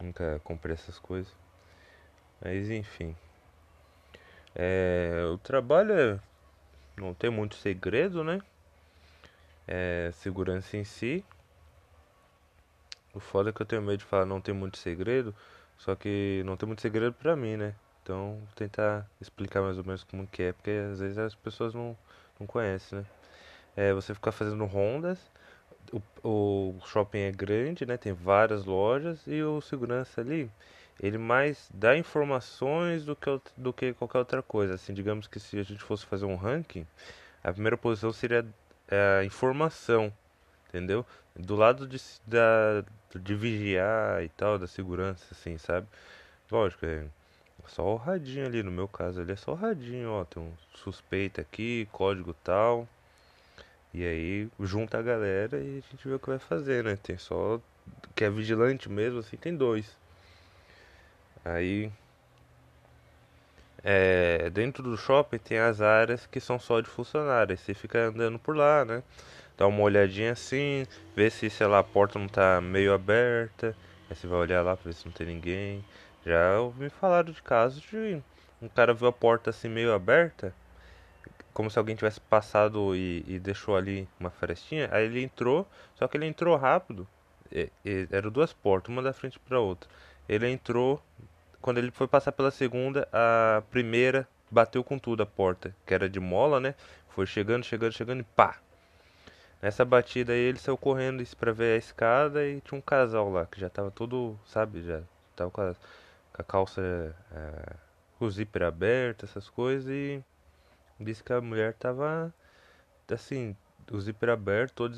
Nunca 0.00 0.40
comprei 0.44 0.74
essas 0.74 0.98
coisas. 0.98 1.32
Mas 2.40 2.70
enfim. 2.70 3.14
É, 4.54 5.24
o 5.32 5.38
trabalho 5.38 5.92
é, 5.92 6.20
não 6.96 7.14
tem 7.14 7.30
muito 7.30 7.54
segredo, 7.56 8.24
né? 8.24 8.40
É, 9.68 10.10
segurança 10.14 10.76
em 10.76 10.84
si. 10.84 11.24
O 13.12 13.20
foda 13.20 13.50
é 13.50 13.52
que 13.52 13.60
eu 13.60 13.66
tenho 13.66 13.82
medo 13.82 13.98
de 13.98 14.04
falar 14.04 14.24
não 14.24 14.40
tem 14.40 14.54
muito 14.54 14.78
segredo, 14.78 15.34
só 15.76 15.96
que 15.96 16.42
não 16.46 16.56
tem 16.56 16.66
muito 16.66 16.80
segredo 16.82 17.12
pra 17.12 17.34
mim, 17.36 17.56
né? 17.56 17.74
Então 18.02 18.38
vou 18.38 18.54
tentar 18.54 19.06
explicar 19.20 19.62
mais 19.62 19.78
ou 19.78 19.84
menos 19.84 20.04
como 20.04 20.26
que 20.26 20.42
é, 20.44 20.52
porque 20.52 20.70
às 20.92 21.00
vezes 21.00 21.18
as 21.18 21.34
pessoas 21.34 21.74
não, 21.74 21.96
não 22.38 22.46
conhecem, 22.46 23.00
né? 23.00 23.06
É, 23.76 23.92
você 23.92 24.14
ficar 24.14 24.32
fazendo 24.32 24.64
rondas, 24.64 25.18
o, 25.92 26.02
o 26.28 26.80
shopping 26.86 27.18
é 27.18 27.32
grande, 27.32 27.86
né? 27.86 27.96
Tem 27.96 28.12
várias 28.12 28.64
lojas 28.64 29.20
e 29.26 29.42
o 29.42 29.60
segurança 29.60 30.20
ali, 30.20 30.50
ele 31.00 31.18
mais 31.18 31.68
dá 31.72 31.96
informações 31.96 33.04
do 33.04 33.16
que, 33.16 33.40
do 33.56 33.72
que 33.72 33.92
qualquer 33.94 34.18
outra 34.18 34.42
coisa. 34.42 34.74
Assim, 34.74 34.92
digamos 34.92 35.26
que 35.26 35.40
se 35.40 35.58
a 35.58 35.62
gente 35.62 35.82
fosse 35.82 36.06
fazer 36.06 36.26
um 36.26 36.36
ranking, 36.36 36.86
a 37.42 37.52
primeira 37.52 37.76
posição 37.76 38.12
seria 38.12 38.46
a 38.90 39.24
informação, 39.24 40.12
entendeu? 40.68 41.06
Do 41.34 41.56
lado 41.56 41.86
de, 41.86 42.00
da, 42.26 42.84
de 43.14 43.34
vigiar 43.34 44.22
e 44.22 44.28
tal, 44.30 44.58
da 44.58 44.66
segurança, 44.66 45.26
assim, 45.32 45.56
sabe? 45.58 45.86
Lógico, 46.50 46.84
é 46.86 47.04
só 47.66 47.84
o 47.84 47.96
radinho 47.96 48.46
ali, 48.46 48.62
no 48.62 48.70
meu 48.70 48.88
caso 48.88 49.20
ali 49.20 49.32
é 49.32 49.36
só 49.36 49.52
o 49.52 49.54
radinho, 49.54 50.10
ó, 50.10 50.24
tem 50.24 50.42
um 50.42 50.52
suspeito 50.74 51.40
aqui, 51.40 51.88
código 51.92 52.34
tal. 52.44 52.88
E 53.92 54.04
aí 54.04 54.48
junta 54.60 54.98
a 54.98 55.02
galera 55.02 55.58
e 55.58 55.78
a 55.78 55.90
gente 55.90 56.06
vê 56.06 56.14
o 56.14 56.18
que 56.18 56.28
vai 56.28 56.38
fazer, 56.38 56.84
né? 56.84 56.96
Tem 56.96 57.18
só 57.18 57.60
que 58.14 58.24
é 58.24 58.30
vigilante 58.30 58.88
mesmo, 58.88 59.18
assim, 59.18 59.36
tem 59.36 59.56
dois. 59.56 59.96
Aí 61.44 61.90
é, 63.82 64.50
dentro 64.50 64.82
do 64.82 64.96
shopping 64.96 65.38
tem 65.38 65.58
as 65.58 65.80
áreas 65.80 66.26
que 66.26 66.40
são 66.40 66.58
só 66.58 66.80
de 66.80 66.88
funcionários. 66.88 67.60
Você 67.60 67.74
fica 67.74 67.98
andando 68.06 68.38
por 68.38 68.56
lá, 68.56 68.84
né? 68.84 69.02
Dá 69.56 69.66
uma 69.66 69.82
olhadinha 69.82 70.32
assim, 70.32 70.86
vê 71.16 71.30
se, 71.30 71.50
sei 71.50 71.66
lá, 71.66 71.80
a 71.80 71.84
porta 71.84 72.18
não 72.18 72.28
tá 72.28 72.60
meio 72.60 72.92
aberta. 72.94 73.76
Aí 74.08 74.16
você 74.16 74.26
vai 74.26 74.38
olhar 74.40 74.62
lá 74.62 74.76
pra 74.76 74.84
ver 74.90 74.94
se 74.94 75.06
não 75.06 75.12
tem 75.12 75.26
ninguém. 75.26 75.84
Já 76.24 76.60
ouvi 76.60 76.90
falar 76.90 77.24
de 77.24 77.32
casos 77.42 77.82
de 77.82 78.22
um 78.62 78.68
cara 78.68 78.92
viu 78.92 79.08
a 79.08 79.12
porta 79.12 79.50
assim 79.50 79.68
meio 79.68 79.92
aberta, 79.92 80.54
como 81.52 81.70
se 81.70 81.78
alguém 81.78 81.96
tivesse 81.96 82.20
passado 82.20 82.94
e, 82.94 83.24
e 83.26 83.38
deixou 83.38 83.76
ali 83.76 84.08
uma 84.18 84.30
frestinha. 84.30 84.88
Aí 84.92 85.04
ele 85.04 85.22
entrou, 85.22 85.66
só 85.94 86.06
que 86.06 86.16
ele 86.16 86.26
entrou 86.26 86.56
rápido. 86.56 87.06
E, 87.50 87.70
e, 87.84 88.08
eram 88.10 88.30
duas 88.30 88.52
portas, 88.52 88.90
uma 88.92 89.02
da 89.02 89.12
frente 89.12 89.38
para 89.38 89.58
outra. 89.58 89.88
Ele 90.28 90.48
entrou, 90.48 91.02
quando 91.60 91.78
ele 91.78 91.90
foi 91.90 92.06
passar 92.06 92.32
pela 92.32 92.50
segunda, 92.50 93.08
a 93.12 93.62
primeira 93.70 94.28
bateu 94.50 94.82
com 94.82 94.98
tudo 94.98 95.22
a 95.22 95.26
porta, 95.26 95.74
que 95.86 95.94
era 95.94 96.08
de 96.08 96.20
mola, 96.20 96.60
né? 96.60 96.74
Foi 97.08 97.26
chegando, 97.26 97.64
chegando, 97.64 97.92
chegando 97.92 98.20
e 98.20 98.24
pá! 98.24 98.58
Nessa 99.62 99.84
batida 99.84 100.32
aí 100.32 100.38
ele 100.38 100.58
saiu 100.58 100.76
correndo 100.78 101.22
para 101.36 101.52
ver 101.52 101.74
a 101.74 101.76
escada 101.76 102.46
e 102.46 102.60
tinha 102.62 102.78
um 102.78 102.80
casal 102.80 103.30
lá 103.30 103.44
que 103.44 103.60
já 103.60 103.68
tava 103.68 103.90
todo, 103.90 104.38
sabe, 104.46 104.82
já 104.82 105.02
tava 105.36 105.50
com 105.50 105.60
a, 105.60 105.74
com 105.74 106.42
a 106.42 106.44
calça, 106.44 106.80
é, 107.32 107.74
com 108.18 108.24
o 108.24 108.30
zíper 108.30 108.62
aberto, 108.62 109.26
essas 109.26 109.50
coisas 109.50 109.90
e 109.90 110.24
disse 111.00 111.22
que 111.24 111.32
a 111.32 111.40
mulher 111.40 111.74
tava 111.74 112.32
assim, 113.12 113.56
o 113.90 114.00
zíper 114.00 114.30
aberto, 114.30 114.74
todo 114.74 114.96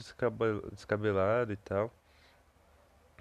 descabelado 0.72 1.52
e 1.52 1.56
tal. 1.56 1.90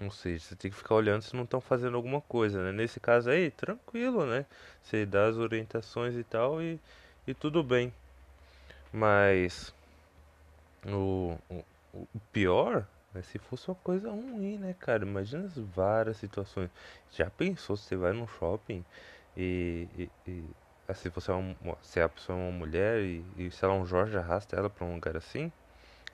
Ou 0.00 0.10
seja, 0.10 0.44
você 0.44 0.56
tem 0.56 0.70
que 0.70 0.76
ficar 0.76 0.96
olhando 0.96 1.22
se 1.22 1.34
não 1.34 1.44
estão 1.44 1.60
fazendo 1.60 1.96
alguma 1.96 2.20
coisa, 2.20 2.62
né? 2.62 2.72
Nesse 2.72 2.98
caso 2.98 3.30
aí, 3.30 3.50
tranquilo, 3.50 4.26
né? 4.26 4.46
Você 4.82 5.06
dá 5.06 5.26
as 5.26 5.36
orientações 5.36 6.16
e 6.16 6.24
tal 6.24 6.60
e, 6.60 6.80
e 7.26 7.32
tudo 7.34 7.62
bem. 7.62 7.92
Mas 8.92 9.72
o, 10.86 11.38
o, 11.48 11.64
o 11.94 12.20
pior 12.32 12.86
é 13.14 13.22
se 13.22 13.38
fosse 13.38 13.68
uma 13.68 13.76
coisa 13.76 14.10
ruim, 14.10 14.58
né, 14.58 14.74
cara? 14.78 15.04
Imagina 15.04 15.44
as 15.44 15.56
várias 15.56 16.16
situações. 16.16 16.70
Já 17.12 17.30
pensou 17.30 17.76
se 17.76 17.84
você 17.84 17.96
vai 17.96 18.12
num 18.12 18.26
shopping 18.26 18.84
e, 19.36 19.86
e, 19.96 20.10
e 20.26 20.44
assim, 20.88 21.08
você 21.10 21.30
é 21.30 21.34
uma, 21.34 21.56
se 21.82 22.00
a 22.00 22.08
pessoa 22.08 22.38
é 22.38 22.42
uma 22.42 22.52
mulher 22.52 23.00
e, 23.00 23.24
e 23.36 23.50
lá, 23.62 23.74
um 23.74 23.86
Jorge 23.86 24.16
arrasta 24.16 24.56
ela 24.56 24.70
pra 24.70 24.84
um 24.84 24.94
lugar 24.94 25.16
assim? 25.16 25.52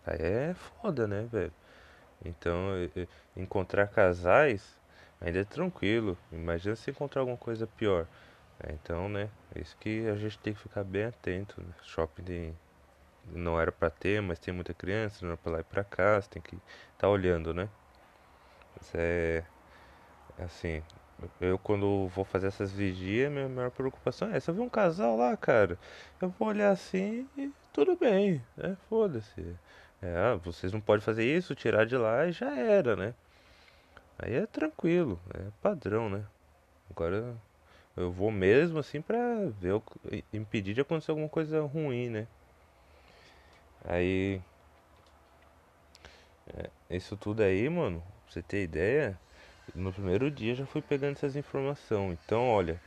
Aí 0.06 0.18
é 0.20 0.54
foda, 0.54 1.06
né, 1.06 1.26
velho? 1.30 1.52
Então, 2.24 2.72
encontrar 3.36 3.86
casais 3.88 4.76
ainda 5.20 5.40
é 5.40 5.44
tranquilo. 5.44 6.18
Imagina 6.32 6.76
se 6.76 6.90
encontrar 6.90 7.22
alguma 7.22 7.38
coisa 7.38 7.66
pior. 7.66 8.06
É, 8.60 8.72
então, 8.72 9.08
né? 9.08 9.30
É 9.54 9.60
isso 9.60 9.76
que 9.78 10.06
a 10.08 10.16
gente 10.16 10.38
tem 10.38 10.54
que 10.54 10.60
ficar 10.60 10.84
bem 10.84 11.04
atento. 11.04 11.60
Né? 11.62 11.72
Shopping 11.82 12.22
tem, 12.24 12.54
não 13.32 13.60
era 13.60 13.72
para 13.72 13.90
ter, 13.90 14.20
mas 14.22 14.38
tem 14.38 14.52
muita 14.54 14.74
criança, 14.74 15.24
não 15.24 15.32
era 15.32 15.38
pra 15.38 15.52
lá 15.52 15.60
e 15.60 15.64
pra 15.64 15.84
cá, 15.84 16.20
você 16.20 16.28
tem 16.30 16.42
que 16.42 16.56
estar 16.56 16.62
tá 16.98 17.08
olhando, 17.08 17.54
né? 17.54 17.68
Mas 18.76 18.94
é 18.94 19.44
assim, 20.38 20.82
eu 21.40 21.58
quando 21.58 22.08
vou 22.08 22.24
fazer 22.24 22.48
essas 22.48 22.72
vigias, 22.72 23.30
minha 23.30 23.48
maior 23.48 23.70
preocupação 23.70 24.30
é 24.30 24.36
essa. 24.36 24.50
Eu 24.50 24.54
vi 24.56 24.60
um 24.60 24.68
casal 24.68 25.16
lá, 25.16 25.36
cara. 25.36 25.78
Eu 26.20 26.30
vou 26.30 26.48
olhar 26.48 26.70
assim 26.70 27.28
e 27.36 27.52
tudo 27.72 27.96
bem, 27.96 28.42
né? 28.56 28.76
Foda-se. 28.88 29.56
É, 30.00 30.36
vocês 30.44 30.72
não 30.72 30.80
podem 30.80 31.04
fazer 31.04 31.24
isso, 31.24 31.54
tirar 31.54 31.84
de 31.84 31.96
lá 31.96 32.26
e 32.26 32.32
já 32.32 32.56
era, 32.56 32.94
né? 32.94 33.14
Aí 34.18 34.34
é 34.34 34.46
tranquilo, 34.46 35.20
é 35.34 35.42
padrão, 35.62 36.08
né? 36.10 36.24
Agora 36.90 37.36
eu 37.96 38.12
vou 38.12 38.30
mesmo 38.30 38.78
assim 38.78 39.00
pra 39.00 39.18
ver, 39.60 39.80
impedir 40.32 40.74
de 40.74 40.80
acontecer 40.80 41.10
alguma 41.10 41.28
coisa 41.28 41.60
ruim, 41.62 42.08
né? 42.08 42.28
Aí. 43.84 44.40
É, 46.56 46.96
isso 46.96 47.16
tudo 47.16 47.42
aí, 47.42 47.68
mano, 47.68 48.00
pra 48.24 48.32
você 48.32 48.42
ter 48.42 48.62
ideia, 48.62 49.18
no 49.74 49.92
primeiro 49.92 50.30
dia 50.30 50.54
já 50.54 50.66
fui 50.66 50.82
pegando 50.82 51.16
essas 51.16 51.36
informações. 51.36 52.18
Então, 52.24 52.48
olha, 52.48 52.80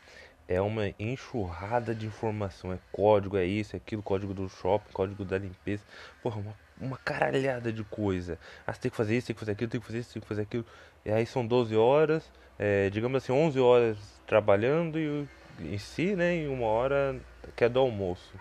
é 0.47 0.59
uma 0.61 0.93
enxurrada 0.99 1.95
de 1.95 2.05
informação. 2.05 2.73
É 2.73 2.79
código, 2.91 3.37
é 3.37 3.45
isso, 3.45 3.75
é 3.75 3.77
aquilo, 3.77 4.03
código 4.03 4.33
do 4.33 4.49
shopping, 4.49 4.91
código 4.91 5.23
da 5.23 5.37
limpeza. 5.37 5.83
Porra, 6.21 6.39
uma, 6.39 6.55
uma 6.79 6.97
caralhada 6.97 7.71
de 7.71 7.83
coisa. 7.83 8.37
Ah, 8.65 8.73
você 8.73 8.81
tem 8.81 8.91
que 8.91 8.97
fazer 8.97 9.17
isso, 9.17 9.27
tem 9.27 9.33
que 9.33 9.39
fazer 9.39 9.51
aquilo, 9.53 9.71
tem 9.71 9.79
que 9.79 9.87
fazer 9.87 9.99
isso, 9.99 10.13
tem 10.13 10.21
que 10.21 10.27
fazer 10.27 10.41
aquilo. 10.41 10.65
E 11.05 11.11
aí 11.11 11.25
são 11.25 11.45
12 11.45 11.75
horas, 11.75 12.29
é, 12.59 12.89
digamos 12.89 13.23
assim, 13.23 13.31
11 13.31 13.59
horas 13.59 13.97
trabalhando 14.27 14.99
e 14.99 15.27
em 15.59 15.77
si, 15.77 16.15
né, 16.15 16.37
e 16.37 16.47
uma 16.47 16.65
hora 16.65 17.19
que 17.55 17.63
é 17.63 17.69
do 17.69 17.79
almoço. 17.79 18.33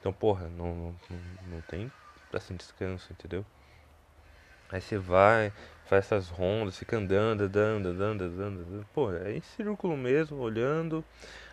Então, 0.00 0.12
porra, 0.12 0.48
não, 0.48 0.74
não, 0.74 0.94
não 1.50 1.60
tem 1.62 1.90
assim 2.32 2.54
descanso, 2.56 3.12
entendeu? 3.12 3.44
Aí 4.74 4.80
você 4.80 4.98
vai, 4.98 5.52
faz 5.86 6.04
essas 6.06 6.28
rondas, 6.28 6.76
fica 6.76 6.96
andando, 6.96 7.42
andando, 7.42 7.90
andando, 7.90 8.24
andando, 8.24 8.60
andando. 8.60 8.86
Pô, 8.92 9.12
é 9.12 9.36
em 9.36 9.40
círculo 9.40 9.96
mesmo, 9.96 10.36
olhando. 10.38 11.04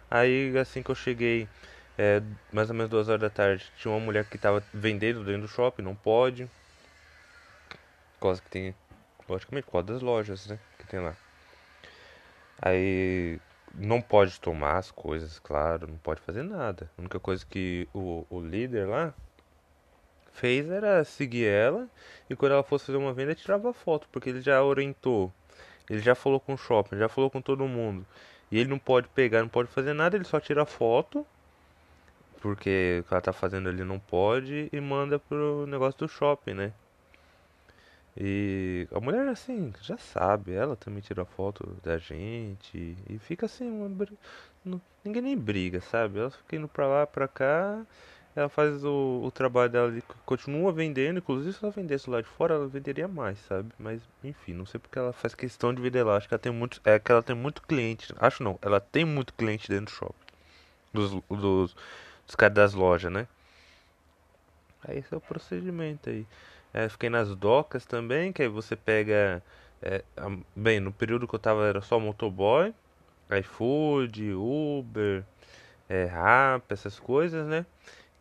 Aí 0.10 0.58
assim 0.58 0.82
que 0.82 0.90
eu 0.90 0.96
cheguei, 0.96 1.48
é, 2.00 2.20
mais 2.52 2.72
ou 2.72 2.76
menos 2.76 2.90
duas 2.90 3.10
horas 3.10 3.22
da 3.22 3.30
tarde, 3.30 3.72
tinha 3.78 3.92
uma 3.94 4.00
mulher 4.00 4.26
que 4.26 4.40
tava 4.40 4.64
vendendo 4.74 5.24
dentro 5.24 5.44
do 5.44 5.48
shopping, 5.48 5.84
não 5.84 5.94
pode. 5.94 6.50
Causa 8.20 8.42
que 8.42 8.50
tem. 8.50 8.74
Logicamente, 9.30 9.66
por 9.66 9.74
causa 9.74 9.94
das 9.94 10.02
lojas, 10.02 10.48
né? 10.48 10.58
Que 10.80 10.88
tem 10.88 11.00
lá. 11.00 11.16
Aí 12.60 13.40
não 13.76 14.02
pode 14.02 14.42
tomar 14.42 14.78
as 14.78 14.90
coisas, 14.90 15.38
claro, 15.38 15.86
não 15.86 15.98
pode 15.98 16.22
fazer 16.22 16.42
nada. 16.42 16.90
A 16.98 17.02
única 17.02 17.20
coisa 17.20 17.46
que 17.46 17.88
o, 17.94 18.26
o 18.32 18.42
líder 18.42 18.88
lá 18.88 19.14
fez 20.34 20.70
era 20.70 21.04
seguir 21.04 21.46
ela 21.46 21.88
e 22.30 22.36
quando 22.36 22.54
ela 22.54 22.64
fosse 22.64 22.86
fazer 22.86 22.98
uma 22.98 23.14
venda 23.14 23.36
tirava 23.36 23.74
foto, 23.74 24.08
porque 24.12 24.30
ele 24.30 24.42
já 24.42 24.64
orientou, 24.64 25.32
ele 25.90 26.00
já 26.00 26.16
falou 26.16 26.40
com 26.40 26.54
o 26.54 26.58
shopping, 26.58 26.98
já 26.98 27.10
falou 27.10 27.30
com 27.30 27.42
todo 27.42 27.68
mundo. 27.68 28.06
E 28.52 28.60
ele 28.60 28.70
não 28.70 28.80
pode 28.80 29.08
pegar, 29.10 29.42
não 29.42 29.50
pode 29.50 29.70
fazer 29.70 29.94
nada, 29.94 30.16
ele 30.18 30.26
só 30.26 30.40
tira 30.40 30.66
foto, 30.66 31.26
porque 32.42 33.00
o 33.02 33.08
que 33.08 33.14
ela 33.14 33.22
tá 33.22 33.34
fazendo 33.34 33.70
ele 33.70 33.84
não 33.84 34.00
pode, 34.00 34.70
e 34.72 34.82
manda 34.82 35.20
pro 35.20 35.66
negócio 35.68 36.00
do 36.00 36.08
shopping, 36.08 36.54
né? 36.54 36.74
E 38.18 38.88
a 38.92 39.00
mulher, 39.00 39.28
assim, 39.30 39.74
já 39.82 39.98
sabe, 39.98 40.52
ela 40.54 40.76
também 40.76 41.02
tira 41.02 41.24
foto 41.24 41.78
da 41.82 41.98
gente 41.98 42.98
e 43.10 43.18
fica 43.20 43.46
assim, 43.46 43.70
uma, 43.70 43.90
ninguém 45.04 45.22
nem 45.22 45.38
briga, 45.38 45.80
sabe? 45.80 46.20
Ela 46.20 46.30
fica 46.30 46.56
indo 46.58 46.68
pra 46.68 46.88
lá, 46.88 47.08
pra 47.08 47.28
cá, 47.28 47.86
ela 48.36 48.48
faz 48.50 48.84
o, 48.86 49.22
o 49.24 49.32
trabalho 49.32 49.70
dela, 49.70 49.94
continua 50.26 50.72
vendendo, 50.72 51.18
inclusive 51.18 51.54
se 51.54 51.64
ela 51.64 51.72
vendesse 51.72 52.10
lá 52.10 52.22
de 52.22 52.28
fora, 52.28 52.56
ela 52.56 52.68
venderia 52.68 53.08
mais, 53.08 53.40
sabe? 53.40 53.70
Mas, 53.78 54.02
enfim, 54.24 54.54
não 54.54 54.66
sei 54.66 54.80
porque 54.80 54.98
ela 54.98 55.12
faz 55.12 55.36
questão 55.36 55.74
de 55.74 55.82
vender 55.82 56.04
lá, 56.04 56.16
acho 56.18 56.28
que 56.28 56.34
ela 56.34 56.40
tem 56.40 56.52
muito, 56.52 56.80
é 56.86 56.98
que 56.98 57.12
ela 57.12 57.22
tem 57.22 57.36
muito 57.36 57.62
cliente, 57.62 58.14
acho 58.20 58.42
não, 58.42 58.58
ela 58.62 58.80
tem 58.80 59.04
muito 59.04 59.34
cliente 59.34 59.68
dentro 59.68 59.86
do 59.86 59.92
shopping, 59.92 60.26
dos, 60.94 61.12
dos, 61.30 61.76
dos 62.26 62.36
caras 62.36 62.56
das 62.56 62.74
lojas, 62.74 63.12
né? 63.12 63.28
Aí 64.84 64.98
esse 64.98 65.14
é 65.14 65.18
o 65.18 65.22
procedimento 65.22 66.10
aí. 66.10 66.26
É, 66.74 66.88
fiquei 66.90 67.10
nas 67.10 67.36
docas 67.36 67.86
também, 67.86 68.32
que 68.32 68.42
aí 68.42 68.48
você 68.48 68.76
pega. 68.76 69.44
É, 69.82 70.04
bem, 70.56 70.80
no 70.80 70.92
período 70.92 71.28
que 71.28 71.36
eu 71.36 71.40
tava 71.40 71.66
era 71.66 71.82
só 71.82 72.00
motoboy, 72.00 72.74
iFood, 73.40 74.34
Uber, 74.34 75.24
é, 75.90 76.06
Rap, 76.06 76.72
essas 76.72 77.00
coisas, 77.00 77.48
né? 77.48 77.66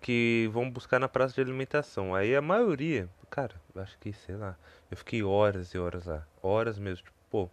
Que 0.00 0.49
vão 0.52 0.71
buscar 0.71 0.99
na 0.99 1.09
praça 1.09 1.35
de 1.35 1.40
alimentação. 1.40 2.14
Aí 2.14 2.35
a 2.35 2.40
maioria, 2.40 3.09
cara, 3.28 3.54
acho 3.76 3.99
que, 3.99 4.12
sei 4.12 4.37
lá, 4.37 4.57
eu 4.90 4.97
fiquei 4.97 5.23
horas 5.23 5.75
e 5.75 5.78
horas 5.78 6.07
lá. 6.07 6.26
Horas 6.42 6.78
mesmo, 6.78 7.04
tipo, 7.04 7.16
pô, 7.30 7.50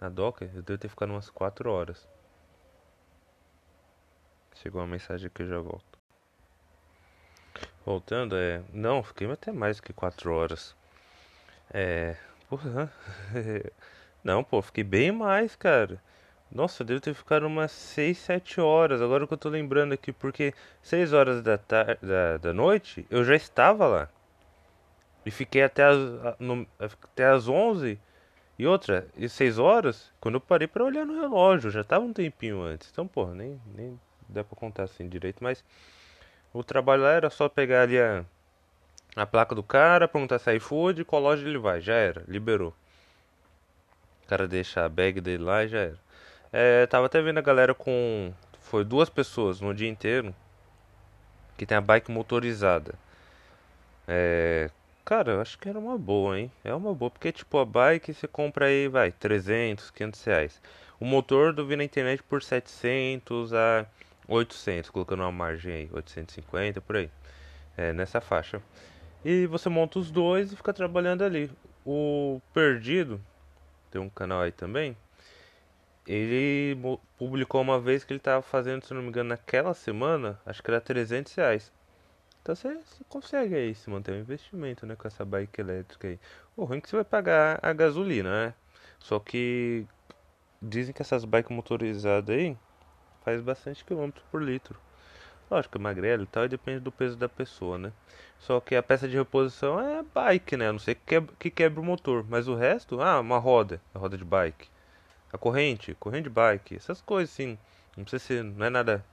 na 0.00 0.08
doca 0.08 0.44
eu 0.54 0.62
devo 0.62 0.78
ter 0.78 0.88
ficado 0.88 1.10
umas 1.10 1.28
4 1.30 1.70
horas. 1.70 2.08
Chegou 4.54 4.80
uma 4.80 4.86
mensagem 4.86 5.26
aqui, 5.26 5.42
eu 5.42 5.48
já 5.48 5.58
volto. 5.58 5.98
Voltando, 7.84 8.36
é. 8.36 8.62
Não, 8.72 9.02
fiquei 9.02 9.30
até 9.30 9.52
mais 9.52 9.80
que 9.80 9.92
4 9.92 10.32
horas. 10.32 10.76
É. 11.72 12.16
Porra. 12.48 12.92
Não, 14.22 14.44
pô, 14.44 14.60
fiquei 14.60 14.84
bem 14.84 15.10
mais, 15.12 15.56
cara. 15.56 16.02
Nossa, 16.52 16.82
devo 16.82 17.00
ter 17.00 17.14
ficado 17.14 17.46
umas 17.46 17.70
6, 17.70 18.18
7 18.18 18.60
horas. 18.60 19.00
Agora 19.00 19.26
que 19.26 19.32
eu 19.32 19.38
tô 19.38 19.48
lembrando 19.48 19.92
aqui, 19.92 20.12
porque 20.12 20.52
6 20.82 21.12
horas 21.12 21.42
da, 21.42 21.56
tar... 21.56 21.96
da, 22.02 22.38
da 22.38 22.52
noite 22.52 23.06
eu 23.08 23.24
já 23.24 23.36
estava 23.36 23.86
lá. 23.86 24.08
E 25.24 25.30
fiquei 25.30 25.62
até 25.62 25.84
as, 25.84 25.98
no, 26.38 26.66
até 26.78 27.26
as 27.26 27.48
11. 27.48 27.98
E 28.58 28.66
outra, 28.66 29.06
e 29.16 29.28
6 29.28 29.58
horas, 29.58 30.12
quando 30.20 30.34
eu 30.34 30.40
parei 30.40 30.68
para 30.68 30.84
olhar 30.84 31.06
no 31.06 31.18
relógio, 31.18 31.70
já 31.70 31.84
tava 31.84 32.04
um 32.04 32.12
tempinho 32.12 32.60
antes. 32.62 32.90
Então, 32.90 33.06
porra, 33.06 33.34
nem, 33.34 33.60
nem 33.74 33.98
dá 34.28 34.44
pra 34.44 34.56
contar 34.56 34.84
assim 34.84 35.08
direito, 35.08 35.42
mas 35.42 35.64
o 36.52 36.62
trabalho 36.64 37.02
lá 37.02 37.12
era 37.12 37.30
só 37.30 37.48
pegar 37.48 37.82
ali 37.82 37.98
a, 37.98 38.24
a 39.16 39.24
placa 39.24 39.54
do 39.54 39.62
cara, 39.62 40.08
perguntar 40.08 40.38
se 40.38 40.50
é 40.50 40.56
iFood, 40.56 41.04
qual 41.04 41.22
loja 41.22 41.46
ele 41.46 41.58
vai. 41.58 41.80
Já 41.80 41.94
era, 41.94 42.22
liberou. 42.28 42.74
O 44.24 44.26
cara 44.26 44.46
deixa 44.46 44.84
a 44.84 44.88
bag 44.88 45.20
dele 45.20 45.42
lá 45.42 45.64
e 45.64 45.68
já 45.68 45.78
era. 45.78 46.09
É, 46.52 46.86
tava 46.86 47.06
até 47.06 47.20
vendo 47.22 47.38
a 47.38 47.42
galera 47.42 47.74
com. 47.74 48.32
Foi 48.60 48.84
duas 48.84 49.08
pessoas 49.08 49.60
no 49.60 49.74
dia 49.74 49.88
inteiro 49.88 50.34
que 51.56 51.66
tem 51.66 51.76
a 51.76 51.80
bike 51.80 52.10
motorizada. 52.10 52.94
É. 54.08 54.70
Cara, 55.04 55.32
eu 55.32 55.40
acho 55.40 55.58
que 55.58 55.68
era 55.68 55.78
uma 55.78 55.98
boa, 55.98 56.38
hein? 56.38 56.50
É 56.64 56.72
uma 56.74 56.94
boa, 56.94 57.10
porque 57.10 57.32
tipo, 57.32 57.58
a 57.58 57.64
bike 57.64 58.14
você 58.14 58.28
compra 58.28 58.66
aí, 58.66 58.88
vai, 58.88 59.12
300, 59.12 59.90
500 59.90 60.24
reais. 60.24 60.62
O 61.00 61.04
motor 61.04 61.52
do 61.52 61.66
vi 61.66 61.76
na 61.76 61.84
internet 61.84 62.22
por 62.22 62.42
700 62.42 63.52
a 63.52 63.86
800, 64.28 64.90
colocando 64.90 65.20
uma 65.20 65.32
margem 65.32 65.72
aí, 65.72 65.90
850 65.92 66.80
por 66.80 66.96
aí, 66.96 67.10
é, 67.76 67.92
nessa 67.92 68.20
faixa. 68.20 68.62
E 69.24 69.46
você 69.46 69.68
monta 69.68 69.98
os 69.98 70.10
dois 70.10 70.52
e 70.52 70.56
fica 70.56 70.72
trabalhando 70.72 71.24
ali. 71.24 71.50
O 71.84 72.40
Perdido, 72.54 73.20
tem 73.90 74.00
um 74.00 74.08
canal 74.08 74.42
aí 74.42 74.52
também, 74.52 74.96
ele 76.10 76.76
publicou 77.16 77.60
uma 77.60 77.78
vez 77.78 78.02
que 78.02 78.12
ele 78.12 78.18
estava 78.18 78.42
fazendo, 78.42 78.84
se 78.84 78.92
não 78.92 79.00
me 79.00 79.08
engano, 79.08 79.28
naquela 79.28 79.72
semana, 79.72 80.40
acho 80.44 80.60
que 80.60 80.68
era 80.68 80.80
300 80.80 81.32
reais. 81.34 81.72
Então 82.42 82.52
você, 82.52 82.74
você 82.74 83.04
consegue 83.08 83.54
aí 83.54 83.72
se 83.76 83.88
manter 83.88 84.12
um 84.12 84.18
investimento, 84.18 84.84
né, 84.86 84.96
com 84.96 85.06
essa 85.06 85.24
bike 85.24 85.60
elétrica 85.60 86.08
aí. 86.08 86.18
O 86.56 86.64
ruim 86.64 86.78
é 86.78 86.80
que 86.80 86.88
você 86.88 86.96
vai 86.96 87.04
pagar 87.04 87.60
a 87.62 87.72
gasolina, 87.72 88.46
né? 88.46 88.54
Só 88.98 89.20
que 89.20 89.86
dizem 90.60 90.92
que 90.92 91.00
essas 91.00 91.24
bikes 91.24 91.54
motorizadas 91.54 92.34
aí 92.34 92.56
faz 93.24 93.40
bastante 93.40 93.84
quilômetro 93.84 94.24
por 94.32 94.42
litro. 94.42 94.76
Lógico, 95.48 95.78
é 95.78 95.80
magrelo 95.80 96.24
e 96.24 96.26
tal, 96.26 96.44
e 96.44 96.48
depende 96.48 96.80
do 96.80 96.90
peso 96.90 97.16
da 97.16 97.28
pessoa, 97.28 97.78
né? 97.78 97.92
Só 98.40 98.58
que 98.58 98.74
a 98.74 98.82
peça 98.82 99.08
de 99.08 99.16
reposição 99.16 99.78
é 99.78 100.02
bike, 100.02 100.56
né? 100.56 100.70
A 100.70 100.72
não 100.72 100.80
sei 100.80 100.96
que 100.96 101.20
que 101.38 101.50
quebra 101.50 101.80
o 101.80 101.84
motor, 101.84 102.24
mas 102.28 102.48
o 102.48 102.56
resto, 102.56 103.00
ah, 103.00 103.20
uma 103.20 103.38
roda, 103.38 103.80
a 103.94 103.98
roda 103.98 104.18
de 104.18 104.24
bike. 104.24 104.68
A 105.32 105.38
corrente, 105.38 105.94
corrente 105.94 106.24
de 106.24 106.30
bike, 106.30 106.76
essas 106.76 107.00
coisas 107.00 107.32
assim. 107.32 107.58
Não 107.96 108.04
precisa 108.04 108.24
ser, 108.24 108.44
não 108.44 108.66
é 108.66 108.70
nada. 108.70 109.04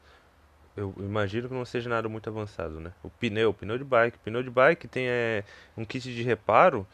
Eu 0.76 0.94
imagino 1.00 1.48
que 1.48 1.54
não 1.54 1.66
seja 1.66 1.90
nada 1.90 2.08
muito 2.08 2.30
avançado, 2.30 2.80
né? 2.80 2.92
O 3.04 3.10
pneu, 3.10 3.54
pneu 3.54 3.78
de 3.78 3.84
bike. 3.84 4.18
Pneu 4.20 4.44
de 4.44 4.50
bike 4.50 4.88
tem 4.88 5.08
é, 5.08 5.44
um 5.76 5.84
kit 5.84 6.14
de 6.14 6.24
reparo 6.24 6.88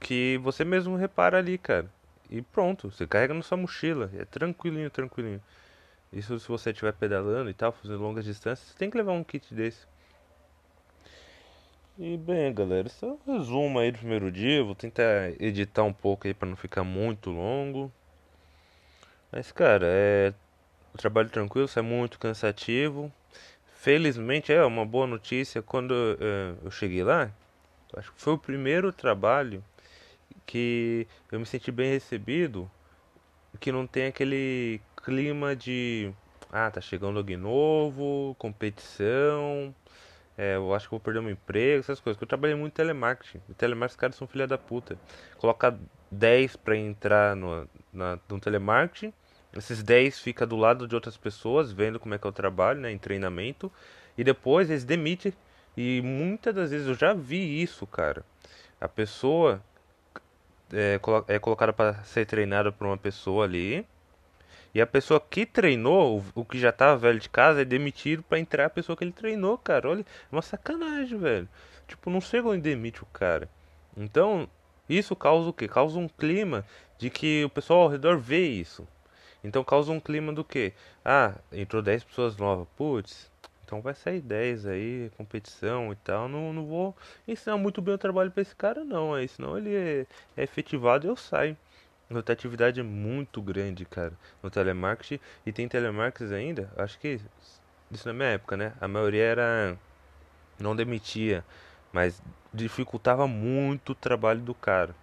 que 0.00 0.38
você 0.42 0.64
mesmo 0.64 0.96
repara 0.96 1.38
ali, 1.38 1.58
cara. 1.58 1.90
E 2.30 2.42
pronto, 2.42 2.90
você 2.90 3.06
carrega 3.06 3.34
na 3.34 3.42
sua 3.42 3.56
mochila. 3.56 4.10
É 4.14 4.24
tranquilinho, 4.24 4.90
tranquilinho. 4.90 5.42
Isso 6.12 6.38
se 6.38 6.48
você 6.48 6.70
estiver 6.70 6.92
pedalando 6.92 7.50
e 7.50 7.54
tal, 7.54 7.72
fazendo 7.72 8.00
longas 8.00 8.24
distâncias, 8.24 8.68
você 8.68 8.78
tem 8.78 8.90
que 8.90 8.96
levar 8.96 9.12
um 9.12 9.24
kit 9.24 9.54
desse. 9.54 9.86
E 11.98 12.16
bem, 12.16 12.54
galera, 12.54 12.86
esse 12.86 13.04
é 13.04 13.08
um 13.08 13.18
resumo 13.26 13.78
aí 13.78 13.90
do 13.90 13.98
primeiro 13.98 14.30
dia. 14.30 14.62
Vou 14.62 14.74
tentar 14.74 15.30
editar 15.40 15.82
um 15.82 15.92
pouco 15.92 16.26
aí 16.26 16.34
para 16.34 16.48
não 16.48 16.56
ficar 16.56 16.84
muito 16.84 17.30
longo. 17.30 17.92
Mas, 19.30 19.52
cara, 19.52 19.86
é 19.86 20.32
o 20.94 20.98
trabalho 20.98 21.28
tranquilo, 21.28 21.66
isso 21.66 21.78
é 21.78 21.82
muito 21.82 22.18
cansativo. 22.18 23.12
Felizmente 23.76 24.52
é 24.52 24.64
uma 24.64 24.84
boa 24.84 25.06
notícia. 25.06 25.62
Quando 25.62 25.92
uh, 25.92 26.58
eu 26.64 26.70
cheguei 26.70 27.04
lá, 27.04 27.30
acho 27.96 28.12
que 28.12 28.20
foi 28.20 28.34
o 28.34 28.38
primeiro 28.38 28.92
trabalho 28.92 29.62
que 30.46 31.06
eu 31.30 31.38
me 31.38 31.46
senti 31.46 31.70
bem 31.70 31.90
recebido, 31.90 32.70
que 33.60 33.70
não 33.70 33.86
tem 33.86 34.06
aquele 34.06 34.80
clima 34.96 35.54
de 35.54 36.12
ah, 36.50 36.70
tá 36.70 36.80
chegando 36.80 37.18
alguém 37.18 37.36
novo, 37.36 38.34
competição, 38.38 39.74
é, 40.38 40.54
eu 40.54 40.72
acho 40.72 40.86
que 40.86 40.92
vou 40.92 41.00
perder 41.00 41.20
meu 41.20 41.32
emprego, 41.32 41.80
essas 41.80 41.98
coisas. 41.98 42.16
Porque 42.16 42.24
eu 42.24 42.28
trabalhei 42.28 42.56
muito 42.56 42.72
em 42.72 42.76
telemarketing. 42.76 43.42
E 43.48 43.54
telemarketing, 43.54 43.96
os 43.96 44.00
caras 44.00 44.16
são 44.16 44.28
filha 44.28 44.46
da 44.46 44.56
puta. 44.56 44.96
Coloca 45.38 45.76
10 46.12 46.54
para 46.56 46.76
entrar 46.76 47.34
no, 47.34 47.68
na, 47.92 48.18
no 48.28 48.38
telemarketing. 48.38 49.12
Esses 49.56 49.82
10 49.82 50.20
fica 50.20 50.46
do 50.46 50.56
lado 50.56 50.86
de 50.86 50.94
outras 50.94 51.16
pessoas, 51.16 51.72
vendo 51.72 51.98
como 51.98 52.14
é 52.14 52.18
que 52.18 52.26
é 52.26 52.30
o 52.30 52.32
trabalho, 52.32 52.80
né, 52.80 52.92
em 52.92 52.98
treinamento. 52.98 53.72
E 54.16 54.22
depois 54.22 54.70
eles 54.70 54.84
demitem. 54.84 55.32
E 55.76 56.02
muitas 56.02 56.54
das 56.54 56.70
vezes 56.70 56.88
eu 56.88 56.94
já 56.94 57.14
vi 57.14 57.62
isso, 57.62 57.86
cara. 57.86 58.24
A 58.80 58.88
pessoa 58.88 59.62
é, 60.72 61.00
é 61.28 61.38
colocada 61.38 61.72
para 61.72 62.02
ser 62.04 62.26
treinada 62.26 62.70
por 62.70 62.86
uma 62.86 62.98
pessoa 62.98 63.44
ali 63.44 63.86
e 64.74 64.80
a 64.80 64.86
pessoa 64.86 65.20
que 65.20 65.46
treinou, 65.46 66.22
o, 66.34 66.44
que 66.44 66.58
já 66.58 66.70
tava 66.70 66.96
velho 66.96 67.18
de 67.18 67.28
casa, 67.28 67.62
é 67.62 67.64
demitido 67.64 68.22
para 68.22 68.38
entrar 68.38 68.66
a 68.66 68.70
pessoa 68.70 68.96
que 68.96 69.02
ele 69.02 69.12
treinou, 69.12 69.56
cara. 69.56 69.88
Olha, 69.88 70.00
é 70.00 70.04
uma 70.34 70.42
sacanagem, 70.42 71.18
velho. 71.18 71.48
Tipo, 71.86 72.10
não 72.10 72.20
chega 72.20 72.48
onde 72.48 72.60
demite 72.60 73.02
o 73.02 73.06
cara. 73.06 73.48
Então, 73.96 74.48
isso 74.88 75.16
causa 75.16 75.48
o 75.48 75.52
quê? 75.52 75.66
Causa 75.66 75.98
um 75.98 76.08
clima 76.08 76.64
de 76.98 77.08
que 77.08 77.44
o 77.44 77.50
pessoal 77.50 77.82
ao 77.82 77.88
redor 77.88 78.18
vê 78.18 78.46
isso. 78.46 78.86
Então 79.44 79.62
causa 79.64 79.92
um 79.92 80.00
clima 80.00 80.32
do 80.32 80.44
quê? 80.44 80.72
Ah, 81.04 81.34
entrou 81.52 81.82
10 81.82 82.04
pessoas 82.04 82.36
novas. 82.36 82.66
Putz, 82.76 83.30
Então 83.64 83.80
vai 83.80 83.94
sair 83.94 84.20
10 84.20 84.66
aí, 84.66 85.10
competição 85.16 85.92
e 85.92 85.96
tal. 85.96 86.28
Não, 86.28 86.52
não 86.52 86.66
vou 86.66 86.96
ensinar 87.26 87.56
muito 87.56 87.80
bem 87.82 87.94
o 87.94 87.98
trabalho 87.98 88.30
para 88.30 88.42
esse 88.42 88.54
cara, 88.56 88.84
não. 88.84 89.14
Aí, 89.14 89.28
senão 89.28 89.56
ele 89.58 89.74
é, 89.74 90.06
é 90.36 90.42
efetivado 90.44 91.06
e 91.06 91.10
eu 91.10 91.16
saio. 91.16 91.56
Rotatividade 92.10 92.80
é 92.80 92.82
muito 92.82 93.42
grande, 93.42 93.84
cara, 93.84 94.12
no 94.42 94.50
telemarketing. 94.50 95.20
E 95.46 95.52
tem 95.52 95.68
telemarketing 95.68 96.34
ainda, 96.34 96.72
acho 96.76 96.98
que 96.98 97.20
isso 97.90 98.06
na 98.08 98.14
minha 98.14 98.30
época, 98.30 98.56
né? 98.56 98.74
A 98.80 98.88
maioria 98.88 99.24
era. 99.24 99.78
não 100.58 100.76
demitia, 100.76 101.44
mas 101.92 102.22
dificultava 102.52 103.26
muito 103.28 103.92
o 103.92 103.94
trabalho 103.94 104.40
do 104.40 104.54
cara. 104.54 104.94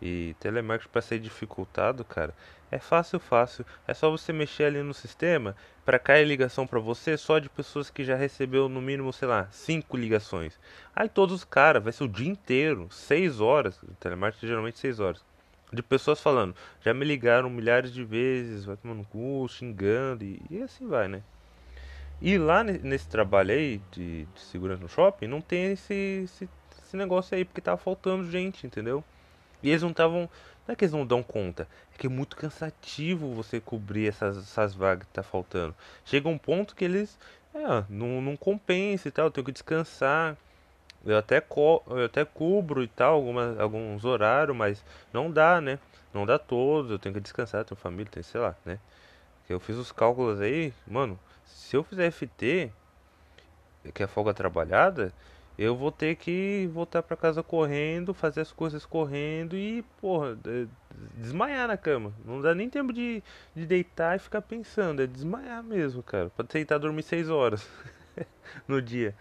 E 0.00 0.34
telemarketing 0.38 0.90
para 0.92 1.02
ser 1.02 1.18
dificultado, 1.18 2.04
cara, 2.04 2.32
é 2.70 2.78
fácil, 2.78 3.18
fácil. 3.18 3.64
É 3.86 3.94
só 3.94 4.10
você 4.10 4.32
mexer 4.32 4.64
ali 4.64 4.82
no 4.82 4.92
sistema 4.92 5.56
para 5.84 5.98
cair 5.98 6.26
ligação 6.26 6.66
para 6.66 6.78
você 6.78 7.16
só 7.16 7.38
de 7.38 7.48
pessoas 7.48 7.88
que 7.88 8.04
já 8.04 8.14
recebeu 8.14 8.68
no 8.68 8.80
mínimo, 8.80 9.12
sei 9.12 9.26
lá, 9.26 9.48
cinco 9.50 9.96
ligações. 9.96 10.58
Aí 10.94 11.08
todos 11.08 11.34
os 11.34 11.44
caras, 11.44 11.82
vai 11.82 11.92
ser 11.92 12.04
o 12.04 12.08
dia 12.08 12.28
inteiro, 12.28 12.88
seis 12.90 13.40
horas, 13.40 13.80
telemarketing 13.98 14.46
geralmente 14.46 14.78
seis 14.78 15.00
horas, 15.00 15.24
de 15.72 15.82
pessoas 15.82 16.20
falando, 16.20 16.54
já 16.82 16.92
me 16.92 17.04
ligaram 17.04 17.48
milhares 17.50 17.92
de 17.92 18.04
vezes, 18.04 18.64
vai 18.64 18.76
tomando 18.76 19.04
cu, 19.04 19.46
xingando 19.48 20.24
e, 20.24 20.40
e 20.50 20.62
assim 20.62 20.86
vai, 20.86 21.08
né? 21.08 21.22
E 22.20 22.36
lá 22.36 22.64
nesse 22.64 23.06
trabalho 23.08 23.52
aí 23.52 23.80
de, 23.92 24.24
de 24.24 24.40
segurança 24.40 24.82
no 24.82 24.88
shopping, 24.88 25.26
não 25.26 25.40
tem 25.40 25.72
esse, 25.72 26.22
esse, 26.24 26.48
esse 26.82 26.96
negócio 26.96 27.36
aí, 27.36 27.44
porque 27.44 27.60
tava 27.60 27.76
faltando 27.76 28.28
gente, 28.30 28.66
entendeu? 28.66 29.04
E 29.62 29.70
eles 29.70 29.82
não 29.82 29.90
estavam. 29.90 30.28
Não 30.66 30.72
é 30.72 30.76
que 30.76 30.84
eles 30.84 30.92
não 30.92 31.06
dão 31.06 31.22
conta, 31.22 31.66
é 31.94 31.98
que 31.98 32.06
é 32.06 32.10
muito 32.10 32.36
cansativo 32.36 33.32
você 33.34 33.58
cobrir 33.58 34.08
essas, 34.08 34.36
essas 34.36 34.74
vagas 34.74 35.06
que 35.06 35.12
tá 35.14 35.22
faltando. 35.22 35.74
Chega 36.04 36.28
um 36.28 36.38
ponto 36.38 36.76
que 36.76 36.84
eles. 36.84 37.18
É, 37.54 37.84
não, 37.88 38.20
não 38.20 38.36
compensa 38.36 39.08
e 39.08 39.10
tal, 39.10 39.26
eu 39.26 39.30
tenho 39.30 39.44
que 39.44 39.52
descansar. 39.52 40.36
Eu 41.04 41.16
até, 41.16 41.40
co 41.40 41.82
eu 41.88 42.04
até 42.04 42.24
cubro 42.24 42.82
e 42.82 42.88
tal, 42.88 43.24
alguns 43.58 44.04
horários, 44.04 44.56
mas 44.56 44.84
não 45.12 45.30
dá, 45.30 45.60
né? 45.60 45.78
Não 46.12 46.26
dá 46.26 46.38
todos, 46.38 46.90
eu 46.90 46.98
tenho 46.98 47.14
que 47.14 47.20
descansar, 47.20 47.64
tenho 47.64 47.78
família, 47.80 48.10
tenho, 48.10 48.24
sei 48.24 48.40
lá, 48.40 48.54
né? 48.64 48.78
Eu 49.48 49.58
fiz 49.60 49.76
os 49.76 49.92
cálculos 49.92 50.40
aí, 50.40 50.72
mano, 50.86 51.18
se 51.46 51.76
eu 51.76 51.82
fizer 51.82 52.10
FT, 52.10 52.70
que 53.94 54.02
é 54.02 54.06
folga 54.06 54.34
trabalhada, 54.34 55.12
eu 55.58 55.74
vou 55.76 55.90
ter 55.90 56.14
que 56.16 56.70
voltar 56.72 57.02
para 57.02 57.16
casa 57.16 57.42
correndo, 57.42 58.14
fazer 58.14 58.40
as 58.42 58.52
coisas 58.52 58.86
correndo 58.86 59.56
e, 59.56 59.82
porra, 60.00 60.38
desmaiar 61.16 61.66
na 61.68 61.76
cama. 61.76 62.12
Não 62.24 62.40
dá 62.40 62.54
nem 62.54 62.70
tempo 62.70 62.92
de, 62.92 63.22
de 63.56 63.66
deitar 63.66 64.16
e 64.16 64.20
ficar 64.20 64.40
pensando, 64.42 65.02
é 65.02 65.06
desmaiar 65.06 65.62
mesmo, 65.64 66.02
cara. 66.02 66.30
Pode 66.30 66.48
tentar 66.48 66.78
dormir 66.78 67.02
6 67.02 67.28
horas 67.28 67.68
no 68.68 68.80
dia. 68.80 69.14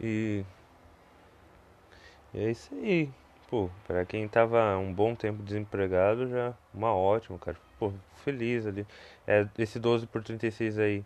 E, 0.00 0.44
e 2.34 2.38
é 2.40 2.50
isso 2.50 2.74
aí. 2.74 3.10
Pô, 3.48 3.70
pra 3.86 4.04
quem 4.04 4.26
tava 4.28 4.76
um 4.78 4.92
bom 4.92 5.14
tempo 5.14 5.42
desempregado, 5.42 6.28
já 6.28 6.54
uma 6.72 6.94
ótima, 6.94 7.38
cara. 7.38 7.56
Pô, 7.78 7.92
feliz 8.24 8.66
ali. 8.66 8.86
É, 9.26 9.46
esse 9.58 9.78
12 9.78 10.06
por 10.06 10.22
36 10.22 10.78
aí 10.78 11.04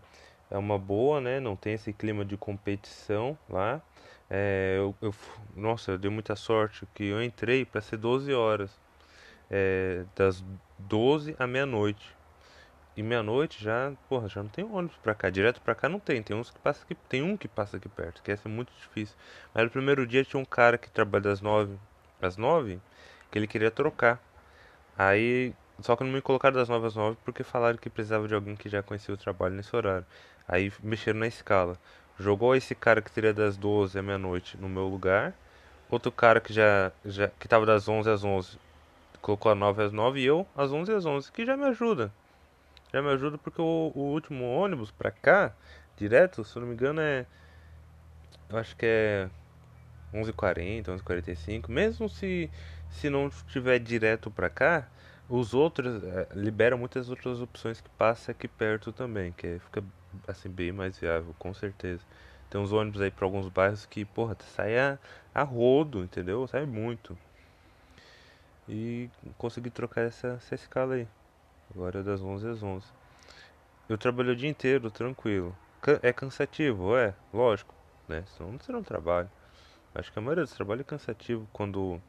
é 0.51 0.59
uma 0.59 0.79
boa, 0.79 1.21
né? 1.21 1.41
Não 1.41 1.57
tem 1.57 1.75
esse 1.75 1.93
clima 1.93 2.25
de 2.25 2.37
competição 2.37 3.37
lá. 3.49 3.81
É, 4.31 4.77
eu, 4.79 4.95
eu, 5.01 5.15
nossa, 5.55 5.93
eu 5.93 5.99
dei 5.99 6.11
muita 6.11 6.37
sorte 6.37 6.87
que 6.95 7.05
eu 7.05 7.23
entrei 7.23 7.65
para 7.65 7.81
ser 7.81 7.97
12 7.97 8.33
horas, 8.35 8.71
é, 9.51 10.05
das 10.15 10.45
12 10.79 11.37
à 11.39 11.47
meia-noite. 11.47 12.15
E 12.97 13.03
meia-noite 13.03 13.63
já, 13.63 13.93
porra, 14.09 14.29
já 14.29 14.43
não 14.43 14.49
tem 14.49 14.65
ônibus 14.65 14.97
pra 14.99 15.15
cá. 15.15 15.29
Direto 15.29 15.61
pra 15.61 15.75
cá 15.75 15.89
não 15.89 16.01
tem. 16.01 16.23
Tem 16.23 16.35
uns 16.35 16.51
que 16.51 16.59
passa 16.59 16.83
aqui, 16.83 16.95
tem 17.09 17.23
um 17.23 17.37
que 17.37 17.47
passa 17.47 17.77
aqui 17.77 17.89
perto, 17.89 18.23
que 18.23 18.33
essa 18.33 18.49
é 18.49 18.51
muito 18.51 18.73
difícil. 18.75 19.15
Mas 19.55 19.65
no 19.65 19.71
primeiro 19.71 20.07
dia 20.07 20.25
tinha 20.25 20.41
um 20.41 20.45
cara 20.47 20.79
que 20.79 20.91
trabalha 20.91 21.25
das 21.25 21.41
9 21.43 21.77
às 22.23 22.37
9, 22.39 22.81
que 23.31 23.39
ele 23.39 23.47
queria 23.47 23.71
trocar. 23.71 24.21
Aí, 24.99 25.55
só 25.81 25.95
que 25.97 26.05
não 26.05 26.11
me 26.13 26.23
colocaram 26.23 26.57
das 26.57 26.69
9 26.69 26.87
às 26.87 26.97
9 26.97 27.19
porque 27.25 27.45
falaram 27.45 27.77
que 27.79 27.91
precisava 27.91 28.27
de 28.27 28.35
alguém 28.35 28.57
que 28.57 28.69
já 28.69 28.83
conhecia 28.83 29.15
o 29.15 29.19
trabalho 29.19 29.55
nesse 29.55 29.75
horário. 29.77 30.07
Aí 30.49 30.73
mexeram 30.83 31.21
na 31.21 31.27
escala. 31.27 31.79
Jogou 32.19 32.55
esse 32.55 32.75
cara 32.75 33.03
que 33.03 33.11
seria 33.11 33.35
das 33.35 33.57
12 33.57 33.99
à 33.99 34.03
meia-noite 34.03 34.57
no 34.57 34.69
meu 34.69 34.87
lugar. 34.89 35.35
Outro 35.91 36.11
cara 36.11 36.41
que 36.41 36.53
já, 36.53 36.91
já 37.05 37.29
que 37.29 37.47
tava 37.47 37.67
das 37.67 37.89
11 37.89 38.11
às 38.11 38.25
11 38.25 38.59
colocou 39.27 39.51
a 39.51 39.57
9 39.57 39.83
às 39.83 39.93
9 39.93 40.21
e 40.21 40.25
eu 40.25 40.47
às 40.57 40.71
11 40.71 40.93
às 40.93 41.05
11, 41.05 41.33
que 41.33 41.45
já 41.45 41.57
me 41.57 41.65
ajuda. 41.65 42.13
Já 42.93 43.03
me 43.03 43.09
ajuda 43.11 43.37
porque 43.37 43.61
o, 43.61 43.91
o 43.93 44.01
último 44.13 44.45
ônibus 44.45 44.93
pra 44.93 45.11
cá, 45.11 45.53
direto, 45.97 46.45
se 46.45 46.57
eu 46.57 46.61
não 46.61 46.69
me 46.69 46.75
engano 46.75 47.01
é 47.01 47.27
eu 48.49 48.57
acho 48.57 48.77
que 48.77 48.87
é 48.87 49.29
11h40, 50.15 50.85
11h45, 50.85 51.69
mesmo 51.69 52.09
se 52.09 52.49
se 52.89 53.11
não 53.11 53.27
estiver 53.27 53.81
direto 53.81 54.31
pra 54.31 54.49
cá, 54.49 54.87
os 55.29 55.53
outros 55.53 56.05
é, 56.05 56.29
liberam 56.33 56.79
muitas 56.79 57.11
outras 57.11 57.41
opções 57.41 57.81
que 57.81 57.89
passa 57.91 58.31
aqui 58.31 58.47
perto 58.47 58.93
também, 58.93 59.33
que 59.33 59.59
fica 59.59 59.83
assim 60.27 60.49
bem 60.49 60.73
mais 60.73 60.99
viável, 60.99 61.35
com 61.39 61.53
certeza. 61.55 62.03
Tem 62.51 62.61
uns 62.61 62.73
ônibus 62.73 63.01
aí 63.01 63.11
para 63.11 63.25
alguns 63.25 63.49
bairros 63.49 63.87
que, 63.87 64.05
porra, 64.05 64.37
sai 64.55 64.79
a, 64.79 64.99
a 65.35 65.43
rodo, 65.43 66.05
entendeu? 66.05 66.47
Sai 66.47 66.65
muito. 66.65 67.19
E 68.69 69.09
consegui 69.39 69.71
trocar 69.71 70.03
essa, 70.03 70.29
essa 70.29 70.55
escala 70.55 70.95
aí. 70.95 71.09
Agora 71.71 72.01
é 72.01 72.03
das 72.03 72.21
11 72.21 72.49
às 72.49 72.63
11. 72.63 72.87
Eu 73.89 73.99
trabalho 73.99 74.33
o 74.33 74.37
dia 74.37 74.49
inteiro, 74.49 74.91
tranquilo. 74.91 75.57
É 76.03 76.13
cansativo, 76.13 76.97
é, 76.97 77.15
lógico, 77.33 77.75
né? 78.09 78.25
Senão 78.37 78.59
você 78.59 78.73
não 78.73 78.83
trabalha. 78.83 79.31
Acho 79.95 80.13
que 80.13 80.19
a 80.19 80.23
maioria 80.23 80.45
dos 80.45 80.53
trabalhos 80.53 80.81
é 80.81 80.85
cansativo 80.85 81.49
quando, 81.53 82.01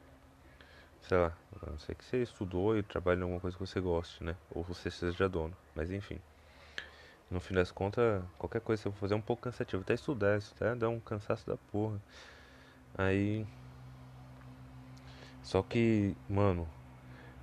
sei 1.03 1.17
lá, 1.17 1.31
a 1.61 1.69
não 1.69 1.79
sei 1.79 1.93
que 1.93 2.03
você 2.03 2.21
estudou 2.23 2.77
e 2.77 2.83
trabalha 2.83 3.19
em 3.19 3.21
alguma 3.21 3.39
coisa 3.39 3.55
que 3.55 3.65
você 3.65 3.79
goste, 3.79 4.23
né? 4.23 4.35
Ou 4.51 4.63
você 4.63 4.89
seja 4.89 5.29
dono, 5.29 5.55
mas 5.75 5.91
enfim. 5.91 6.19
No 7.29 7.41
fim 7.41 7.53
das 7.53 7.71
contas, 7.71 8.23
qualquer 8.37 8.61
coisa 8.61 8.81
que 8.81 8.89
você 8.89 8.93
for 8.93 8.99
fazer 9.01 9.13
é 9.13 9.17
um 9.17 9.21
pouco 9.21 9.43
cansativo. 9.43 9.81
Até 9.81 9.93
estudar, 9.93 10.37
isso 10.37 10.53
até 10.55 10.73
dá 10.75 10.87
um 10.87 10.99
cansaço 10.99 11.45
da 11.45 11.57
porra. 11.71 12.01
Aí. 12.97 13.45
Só 15.43 15.61
que, 15.61 16.15
mano, 16.29 16.67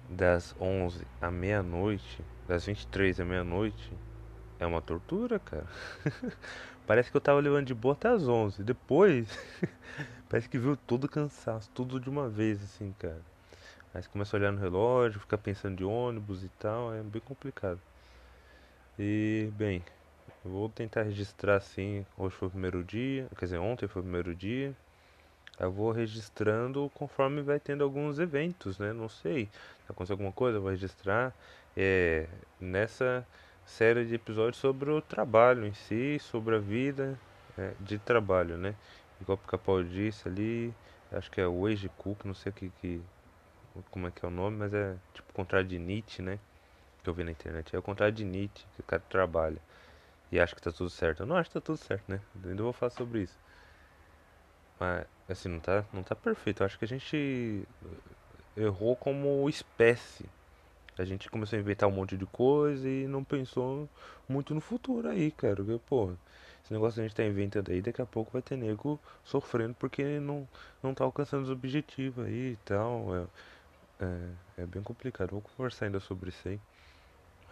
das 0.09 0.55
11 0.59 1.07
à 1.21 1.31
meia-noite, 1.31 2.25
das 2.49 2.65
23 2.65 3.21
à 3.21 3.25
meia-noite, 3.25 3.93
é 4.59 4.67
uma 4.67 4.81
tortura, 4.81 5.39
cara. 5.39 5.67
parece 6.87 7.11
que 7.11 7.17
eu 7.17 7.21
tava 7.21 7.41
levando 7.41 7.67
de 7.67 7.75
boa 7.75 7.93
até 7.93 8.09
as 8.09 8.27
11. 8.27 8.63
Depois, 8.63 9.29
parece 10.29 10.49
que 10.49 10.59
viu 10.59 10.77
todo 10.77 11.09
cansaço, 11.09 11.71
tudo 11.75 12.01
de 12.01 12.09
uma 12.09 12.29
vez, 12.29 12.63
assim, 12.63 12.95
cara. 12.99 13.21
Aí 13.93 14.03
você 14.03 14.09
começa 14.09 14.37
a 14.37 14.41
olhar 14.41 14.53
no 14.53 14.61
relógio, 14.61 15.21
fica 15.21 15.39
pensando 15.39 15.77
de 15.77 15.85
ônibus 15.85 16.43
e 16.43 16.49
tal, 16.59 16.93
é 16.93 17.03
bem 17.03 17.23
complicado. 17.23 17.81
E, 18.99 19.51
bem, 19.57 19.83
vou 20.45 20.69
tentar 20.69 21.03
registrar 21.03 21.57
assim. 21.57 22.07
Hoje 22.17 22.37
foi 22.37 22.47
o 22.47 22.51
primeiro 22.51 22.85
dia, 22.85 23.27
quer 23.37 23.47
dizer, 23.47 23.59
ontem 23.59 23.89
foi 23.89 24.01
o 24.01 24.05
primeiro 24.05 24.35
dia. 24.35 24.73
Eu 25.59 25.73
vou 25.73 25.91
registrando 25.91 26.91
conforme 26.95 27.43
vai 27.43 27.59
tendo 27.59 27.83
alguns 27.83 28.19
eventos, 28.19 28.79
né? 28.79 28.93
Não 28.93 29.09
sei. 29.09 29.47
Se 29.85 29.91
acontecer 29.91 30.13
alguma 30.13 30.33
coisa, 30.33 30.59
eu 30.59 30.63
vou 30.63 30.71
registrar. 30.71 31.33
É, 31.77 32.29
nessa 32.61 33.27
série 33.67 34.05
de 34.05 34.15
episódios 34.15 34.59
sobre 34.59 34.91
o 34.91 35.01
trabalho 35.01 35.67
em 35.67 35.75
si, 35.75 36.19
sobre 36.21 36.55
a 36.55 36.59
vida 36.59 37.19
é, 37.59 37.73
de 37.81 37.99
trabalho, 37.99 38.57
né? 38.57 38.75
Igual 39.21 39.39
o 39.43 39.49
Capão 39.49 39.83
disse 39.83 40.29
ali, 40.29 40.73
acho 41.11 41.31
que 41.31 41.41
é 41.41 41.47
o 41.47 41.63
Wage 41.63 41.89
Cook, 41.99 42.25
não 42.25 42.35
sei 42.35 42.53
que, 42.53 42.71
que, 42.81 43.01
como 43.91 44.07
é 44.07 44.11
que 44.13 44.25
é 44.25 44.29
o 44.29 44.31
nome, 44.31 44.57
mas 44.57 44.73
é 44.73 44.95
tipo 45.13 45.33
contrário 45.33 45.67
de 45.67 45.79
Nietzsche, 45.79 46.23
né? 46.23 46.39
Que 47.05 47.11
eu 47.11 47.15
vi 47.15 47.23
na 47.23 47.31
internet. 47.31 47.77
É 47.77 47.79
o 47.79 47.83
contrário 47.83 48.15
de 48.15 48.25
Nietzsche, 48.25 48.65
que 48.75 48.81
o 48.81 48.85
cara 48.85 49.03
trabalha 49.09 49.59
e 50.33 50.41
acha 50.41 50.55
que 50.55 50.63
tá 50.63 50.73
tudo 50.73 50.91
certo. 50.91 51.23
Eu 51.23 51.27
não 51.27 51.37
acho 51.37 51.51
que 51.51 51.55
tá 51.55 51.61
tudo 51.61 51.77
certo, 51.77 52.05
né? 52.09 52.21
Eu 52.43 52.51
ainda 52.51 52.63
vou 52.63 52.73
falar 52.73 52.91
sobre 52.91 53.23
isso. 53.23 53.39
Mas, 54.81 55.07
assim, 55.29 55.49
não 55.49 55.61
tá, 55.61 55.85
não 55.93 56.03
tá 56.03 56.17
perfeito. 56.17 56.63
Eu 56.63 56.67
acho 56.67 56.79
que 56.79 56.85
a 56.85 56.89
gente 56.89 57.69
errou 58.57 58.97
como 58.97 59.49
espécie. 59.49 60.27
A 60.99 61.05
gente 61.05 61.31
começou 61.31 61.57
a 61.57 61.61
inventar 61.61 61.89
um 61.89 61.93
monte 61.93 62.17
de 62.17 62.27
coisa 62.27 62.89
e 62.89 63.07
não 63.07 63.23
pensou 63.23 63.89
muito 64.29 64.55
no 64.55 64.61
futuro 64.61 65.09
aí, 65.09 65.31
cara. 65.31 65.57
Porque, 65.57 65.79
porra, 65.87 66.17
esse 66.65 66.73
negócio 66.73 66.95
que 66.95 67.01
a 67.01 67.03
gente 67.05 67.17
tá 67.17 67.25
inventando 67.25 67.71
aí, 67.71 67.83
daqui 67.83 68.01
a 68.01 68.07
pouco 68.07 68.33
vai 68.33 68.43
ter 68.43 68.57
nego 68.57 68.99
sofrendo 69.25 69.75
porque 69.75 70.19
não, 70.21 70.49
não 70.83 70.95
tá 70.95 71.05
alcançando 71.05 71.43
os 71.45 71.51
objetivos 71.51 72.25
aí 72.25 72.53
e 72.53 72.59
tal. 72.65 73.15
É, 73.15 73.27
é, 74.01 74.63
é 74.63 74.67
bem 74.67 74.83
complicado. 74.83 75.31
Vou 75.31 75.41
conversar 75.41 75.87
ainda 75.87 76.01
sobre 76.01 76.31
isso 76.31 76.49
aí. 76.49 76.61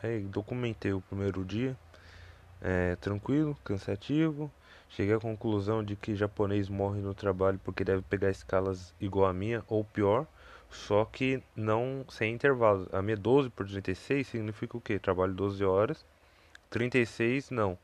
Aí 0.02 0.20
documentei 0.20 0.92
o 0.92 1.00
primeiro 1.00 1.44
dia, 1.44 1.76
é, 2.60 2.96
tranquilo, 2.96 3.56
cansativo. 3.64 4.50
Cheguei 4.88 5.14
à 5.14 5.20
conclusão 5.20 5.82
de 5.82 5.96
que 5.96 6.14
japonês 6.14 6.68
morre 6.68 7.00
no 7.00 7.14
trabalho 7.14 7.58
porque 7.64 7.84
deve 7.84 8.02
pegar 8.02 8.30
escalas 8.30 8.94
igual 9.00 9.26
a 9.26 9.32
minha 9.32 9.64
ou 9.66 9.84
pior, 9.84 10.26
só 10.70 11.04
que 11.04 11.42
não 11.56 12.04
sem 12.10 12.34
intervalo. 12.34 12.88
A 12.92 13.00
minha 13.00 13.16
12 13.16 13.48
por 13.50 13.66
36 13.66 14.26
significa 14.26 14.76
o 14.76 14.80
quê? 14.80 14.98
Trabalho 14.98 15.32
12 15.32 15.64
horas. 15.64 16.04
36 16.68 17.50
não. 17.50 17.78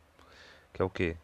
que 0.73 0.83
é 0.83 0.85
o 0.85 0.91
quê? 0.91 1.17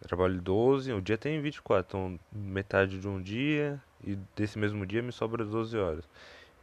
Eu 0.00 0.08
trabalho 0.08 0.40
12, 0.40 0.92
o 0.92 1.00
dia 1.00 1.16
tem 1.16 1.40
24, 1.40 1.86
então 1.86 2.20
metade 2.32 3.00
de 3.00 3.08
um 3.08 3.22
dia 3.22 3.80
e 4.02 4.16
desse 4.36 4.58
mesmo 4.58 4.84
dia 4.84 5.02
me 5.02 5.12
sobra 5.12 5.44
12 5.44 5.76
horas. 5.78 6.04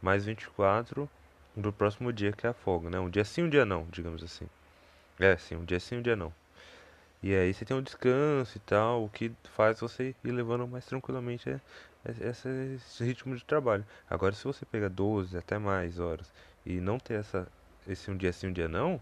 Mais 0.02 0.24
24 0.24 1.08
do 1.56 1.72
próximo 1.72 2.12
dia 2.12 2.32
que 2.32 2.46
é 2.46 2.50
a 2.50 2.54
folga, 2.54 2.90
né? 2.90 2.98
Um 2.98 3.08
dia 3.08 3.24
sim, 3.24 3.44
um 3.44 3.48
dia 3.48 3.64
não, 3.64 3.86
digamos 3.90 4.22
assim. 4.22 4.46
É, 5.18 5.36
sim, 5.36 5.56
um 5.56 5.64
dia 5.64 5.78
sim, 5.78 5.96
um 5.96 6.02
dia 6.02 6.16
não. 6.16 6.32
E 7.22 7.32
aí 7.34 7.54
você 7.54 7.64
tem 7.64 7.76
um 7.76 7.82
descanso 7.82 8.56
e 8.56 8.60
tal, 8.60 9.04
o 9.04 9.08
que 9.08 9.30
faz 9.54 9.78
você 9.78 10.14
ir 10.24 10.32
levando 10.32 10.66
mais 10.66 10.84
tranquilamente 10.84 11.48
é, 11.48 11.60
é, 12.04 12.30
esse, 12.30 13.04
ritmo 13.04 13.36
de 13.36 13.44
trabalho. 13.44 13.86
Agora, 14.10 14.34
se 14.34 14.42
você 14.44 14.66
pegar 14.66 14.88
12 14.88 15.38
até 15.38 15.56
mais 15.56 16.00
horas 16.00 16.32
e 16.66 16.80
não 16.80 16.98
ter 16.98 17.14
essa, 17.20 17.46
esse 17.86 18.10
um 18.10 18.16
dia 18.16 18.32
sim, 18.32 18.48
um 18.48 18.52
dia 18.52 18.66
não, 18.66 19.00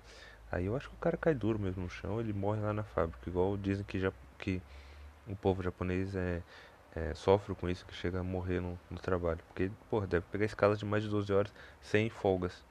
aí 0.53 0.67
eu 0.67 0.77
acho 0.77 0.91
que 0.91 0.95
o 0.95 0.99
cara 0.99 1.17
cai 1.17 1.35
duro 1.35 1.59
mesmo 1.59 1.83
no 1.83 1.89
chão, 1.89 2.21
ele 2.21 2.35
morre 2.35 2.61
lá 2.61 2.75
na 2.75 2.83
fábrica. 2.83 3.27
Igual 3.27 3.57
dizem 3.57 3.85
que, 3.85 3.99
já, 3.99 4.13
que 4.39 4.61
o 5.27 5.35
povo 5.35 5.63
japonês 5.63 6.15
é, 6.15 6.43
é, 6.95 7.15
sofre 7.15 7.55
com 7.55 7.69
isso, 7.69 7.87
que 7.87 7.95
chega 7.95 8.21
a 8.21 8.23
morrer 8.23 8.61
no, 8.61 8.79
no 8.91 8.99
trabalho. 8.99 9.39
Porque, 9.49 9.71
porra, 9.89 10.07
deve 10.07 10.27
pegar 10.31 10.45
escalas 10.45 10.79
de 10.79 10.85
mais 10.85 11.03
de 11.03 11.09
12 11.09 11.33
horas 11.33 11.53
sem 11.81 12.11
folgas. 12.11 12.65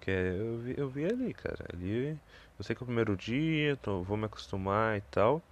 Que 0.00 0.10
é, 0.10 0.36
eu, 0.38 0.58
vi, 0.58 0.74
eu 0.76 0.88
vi 0.88 1.04
ali, 1.04 1.34
cara. 1.34 1.64
Ali, 1.72 2.18
eu 2.58 2.64
sei 2.64 2.76
que 2.76 2.82
é 2.82 2.84
o 2.84 2.86
primeiro 2.86 3.16
dia, 3.16 3.76
tô, 3.76 4.02
vou 4.02 4.16
me 4.16 4.26
acostumar 4.26 4.98
e 4.98 5.00
tal. 5.02 5.42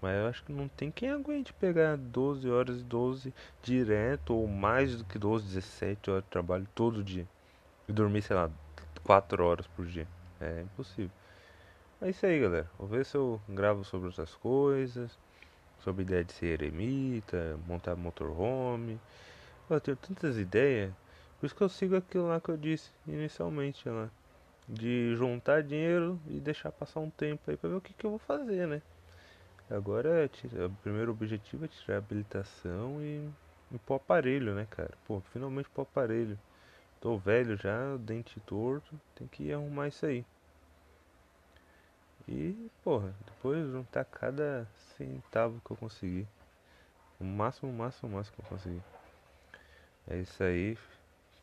Mas 0.00 0.16
eu 0.18 0.26
acho 0.26 0.44
que 0.44 0.52
não 0.52 0.68
tem 0.68 0.90
quem 0.90 1.10
aguente 1.10 1.52
pegar 1.52 1.96
12 1.96 2.48
horas 2.48 2.80
e 2.80 2.84
12 2.84 3.34
direto, 3.62 4.34
ou 4.34 4.46
mais 4.46 4.96
do 4.96 5.04
que 5.04 5.18
12, 5.18 5.46
17 5.46 6.10
horas 6.10 6.24
de 6.24 6.30
trabalho 6.30 6.66
todo 6.74 7.02
dia. 7.02 7.26
E 7.88 7.92
dormir, 7.92 8.22
sei 8.22 8.36
lá, 8.36 8.50
4 9.04 9.44
horas 9.44 9.66
por 9.66 9.86
dia. 9.86 10.06
É 10.40 10.62
impossível. 10.62 11.10
É 12.00 12.10
isso 12.10 12.26
aí, 12.26 12.38
galera. 12.40 12.70
Vou 12.78 12.86
ver 12.86 13.04
se 13.06 13.16
eu 13.16 13.40
gravo 13.48 13.84
sobre 13.84 14.08
outras 14.08 14.34
coisas. 14.34 15.18
Sobre 15.80 16.02
a 16.02 16.06
ideia 16.06 16.24
de 16.24 16.32
ser 16.32 16.60
eremita, 16.60 17.58
montar 17.66 17.96
motorhome. 17.96 18.98
Eu 19.68 19.80
tenho 19.80 19.96
tantas 19.96 20.36
ideias. 20.36 20.92
Por 21.38 21.46
isso 21.46 21.54
que 21.54 21.62
eu 21.62 21.68
sigo 21.68 21.96
aquilo 21.96 22.28
lá 22.28 22.40
que 22.40 22.48
eu 22.48 22.56
disse 22.56 22.90
inicialmente 23.06 23.88
lá. 23.88 24.08
De 24.68 25.14
juntar 25.14 25.62
dinheiro 25.62 26.20
e 26.26 26.40
deixar 26.40 26.72
passar 26.72 27.00
um 27.00 27.10
tempo 27.10 27.50
aí 27.50 27.56
pra 27.56 27.70
ver 27.70 27.76
o 27.76 27.80
que, 27.80 27.92
que 27.92 28.04
eu 28.04 28.10
vou 28.10 28.18
fazer, 28.18 28.66
né? 28.66 28.82
Agora, 29.70 30.24
é 30.24 30.28
tira, 30.28 30.66
o 30.66 30.70
primeiro 30.82 31.10
objetivo 31.10 31.64
é 31.64 31.68
tirar 31.68 31.96
a 31.96 31.98
habilitação 31.98 33.00
e, 33.00 33.28
e 33.72 33.78
pôr 33.78 33.96
aparelho, 33.96 34.54
né, 34.54 34.66
cara? 34.70 34.92
Pô, 35.06 35.20
finalmente 35.32 35.68
pôr 35.70 35.82
aparelho. 35.82 36.38
Tô 37.00 37.18
velho 37.18 37.56
já, 37.56 37.96
dente 37.96 38.40
torto, 38.40 38.98
tem 39.14 39.26
que 39.26 39.52
arrumar 39.52 39.88
isso 39.88 40.06
aí. 40.06 40.24
E, 42.28 42.70
porra, 42.82 43.14
depois 43.24 43.70
juntar 43.70 44.04
cada 44.04 44.66
centavo 44.96 45.60
que 45.64 45.70
eu 45.70 45.76
conseguir. 45.76 46.26
O 47.20 47.24
máximo, 47.24 47.70
o 47.70 47.74
máximo, 47.74 48.10
o 48.10 48.14
máximo 48.14 48.36
que 48.36 48.42
eu 48.42 48.48
conseguir. 48.48 48.82
É 50.08 50.18
isso 50.18 50.42
aí. 50.42 50.76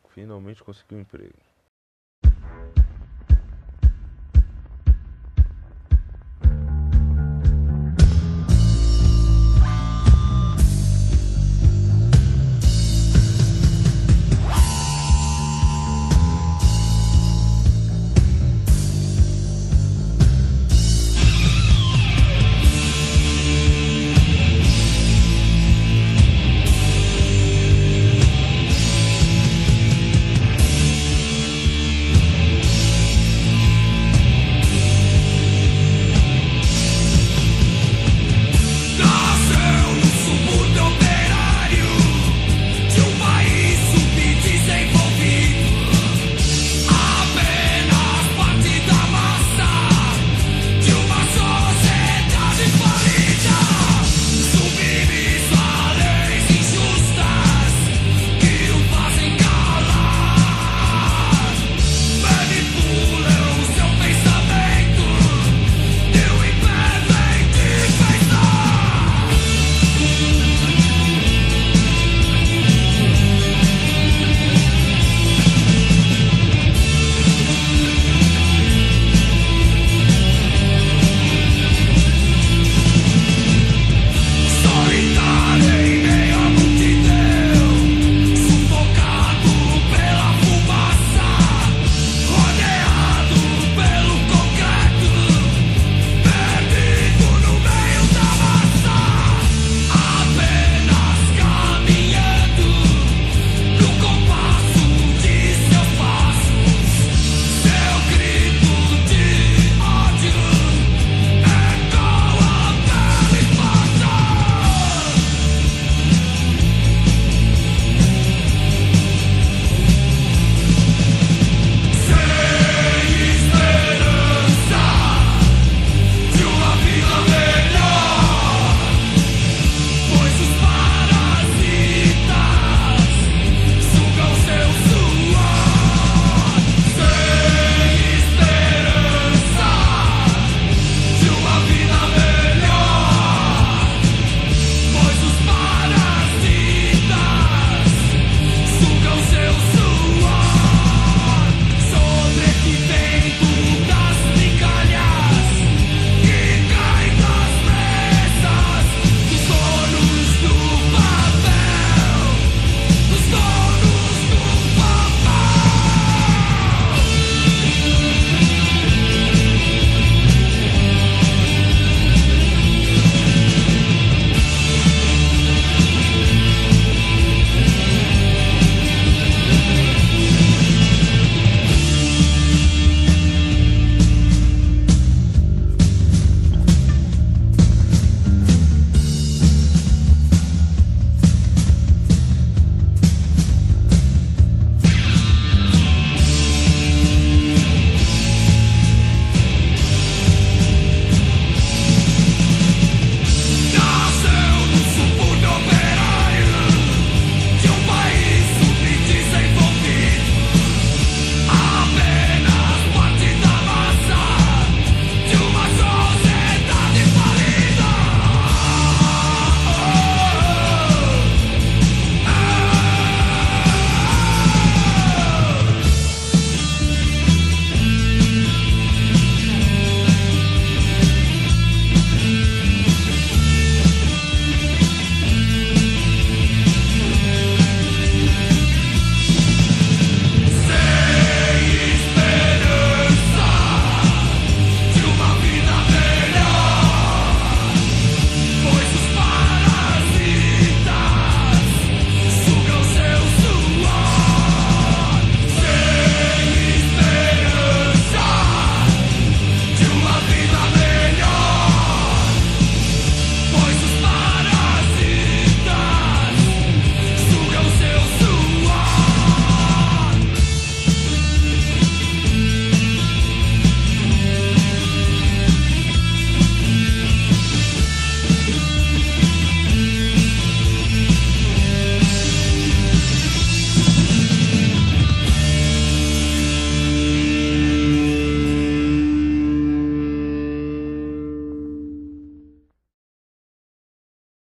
Finalmente 0.10 0.64
consegui 0.64 0.96
um 0.96 1.02
emprego. 1.02 1.53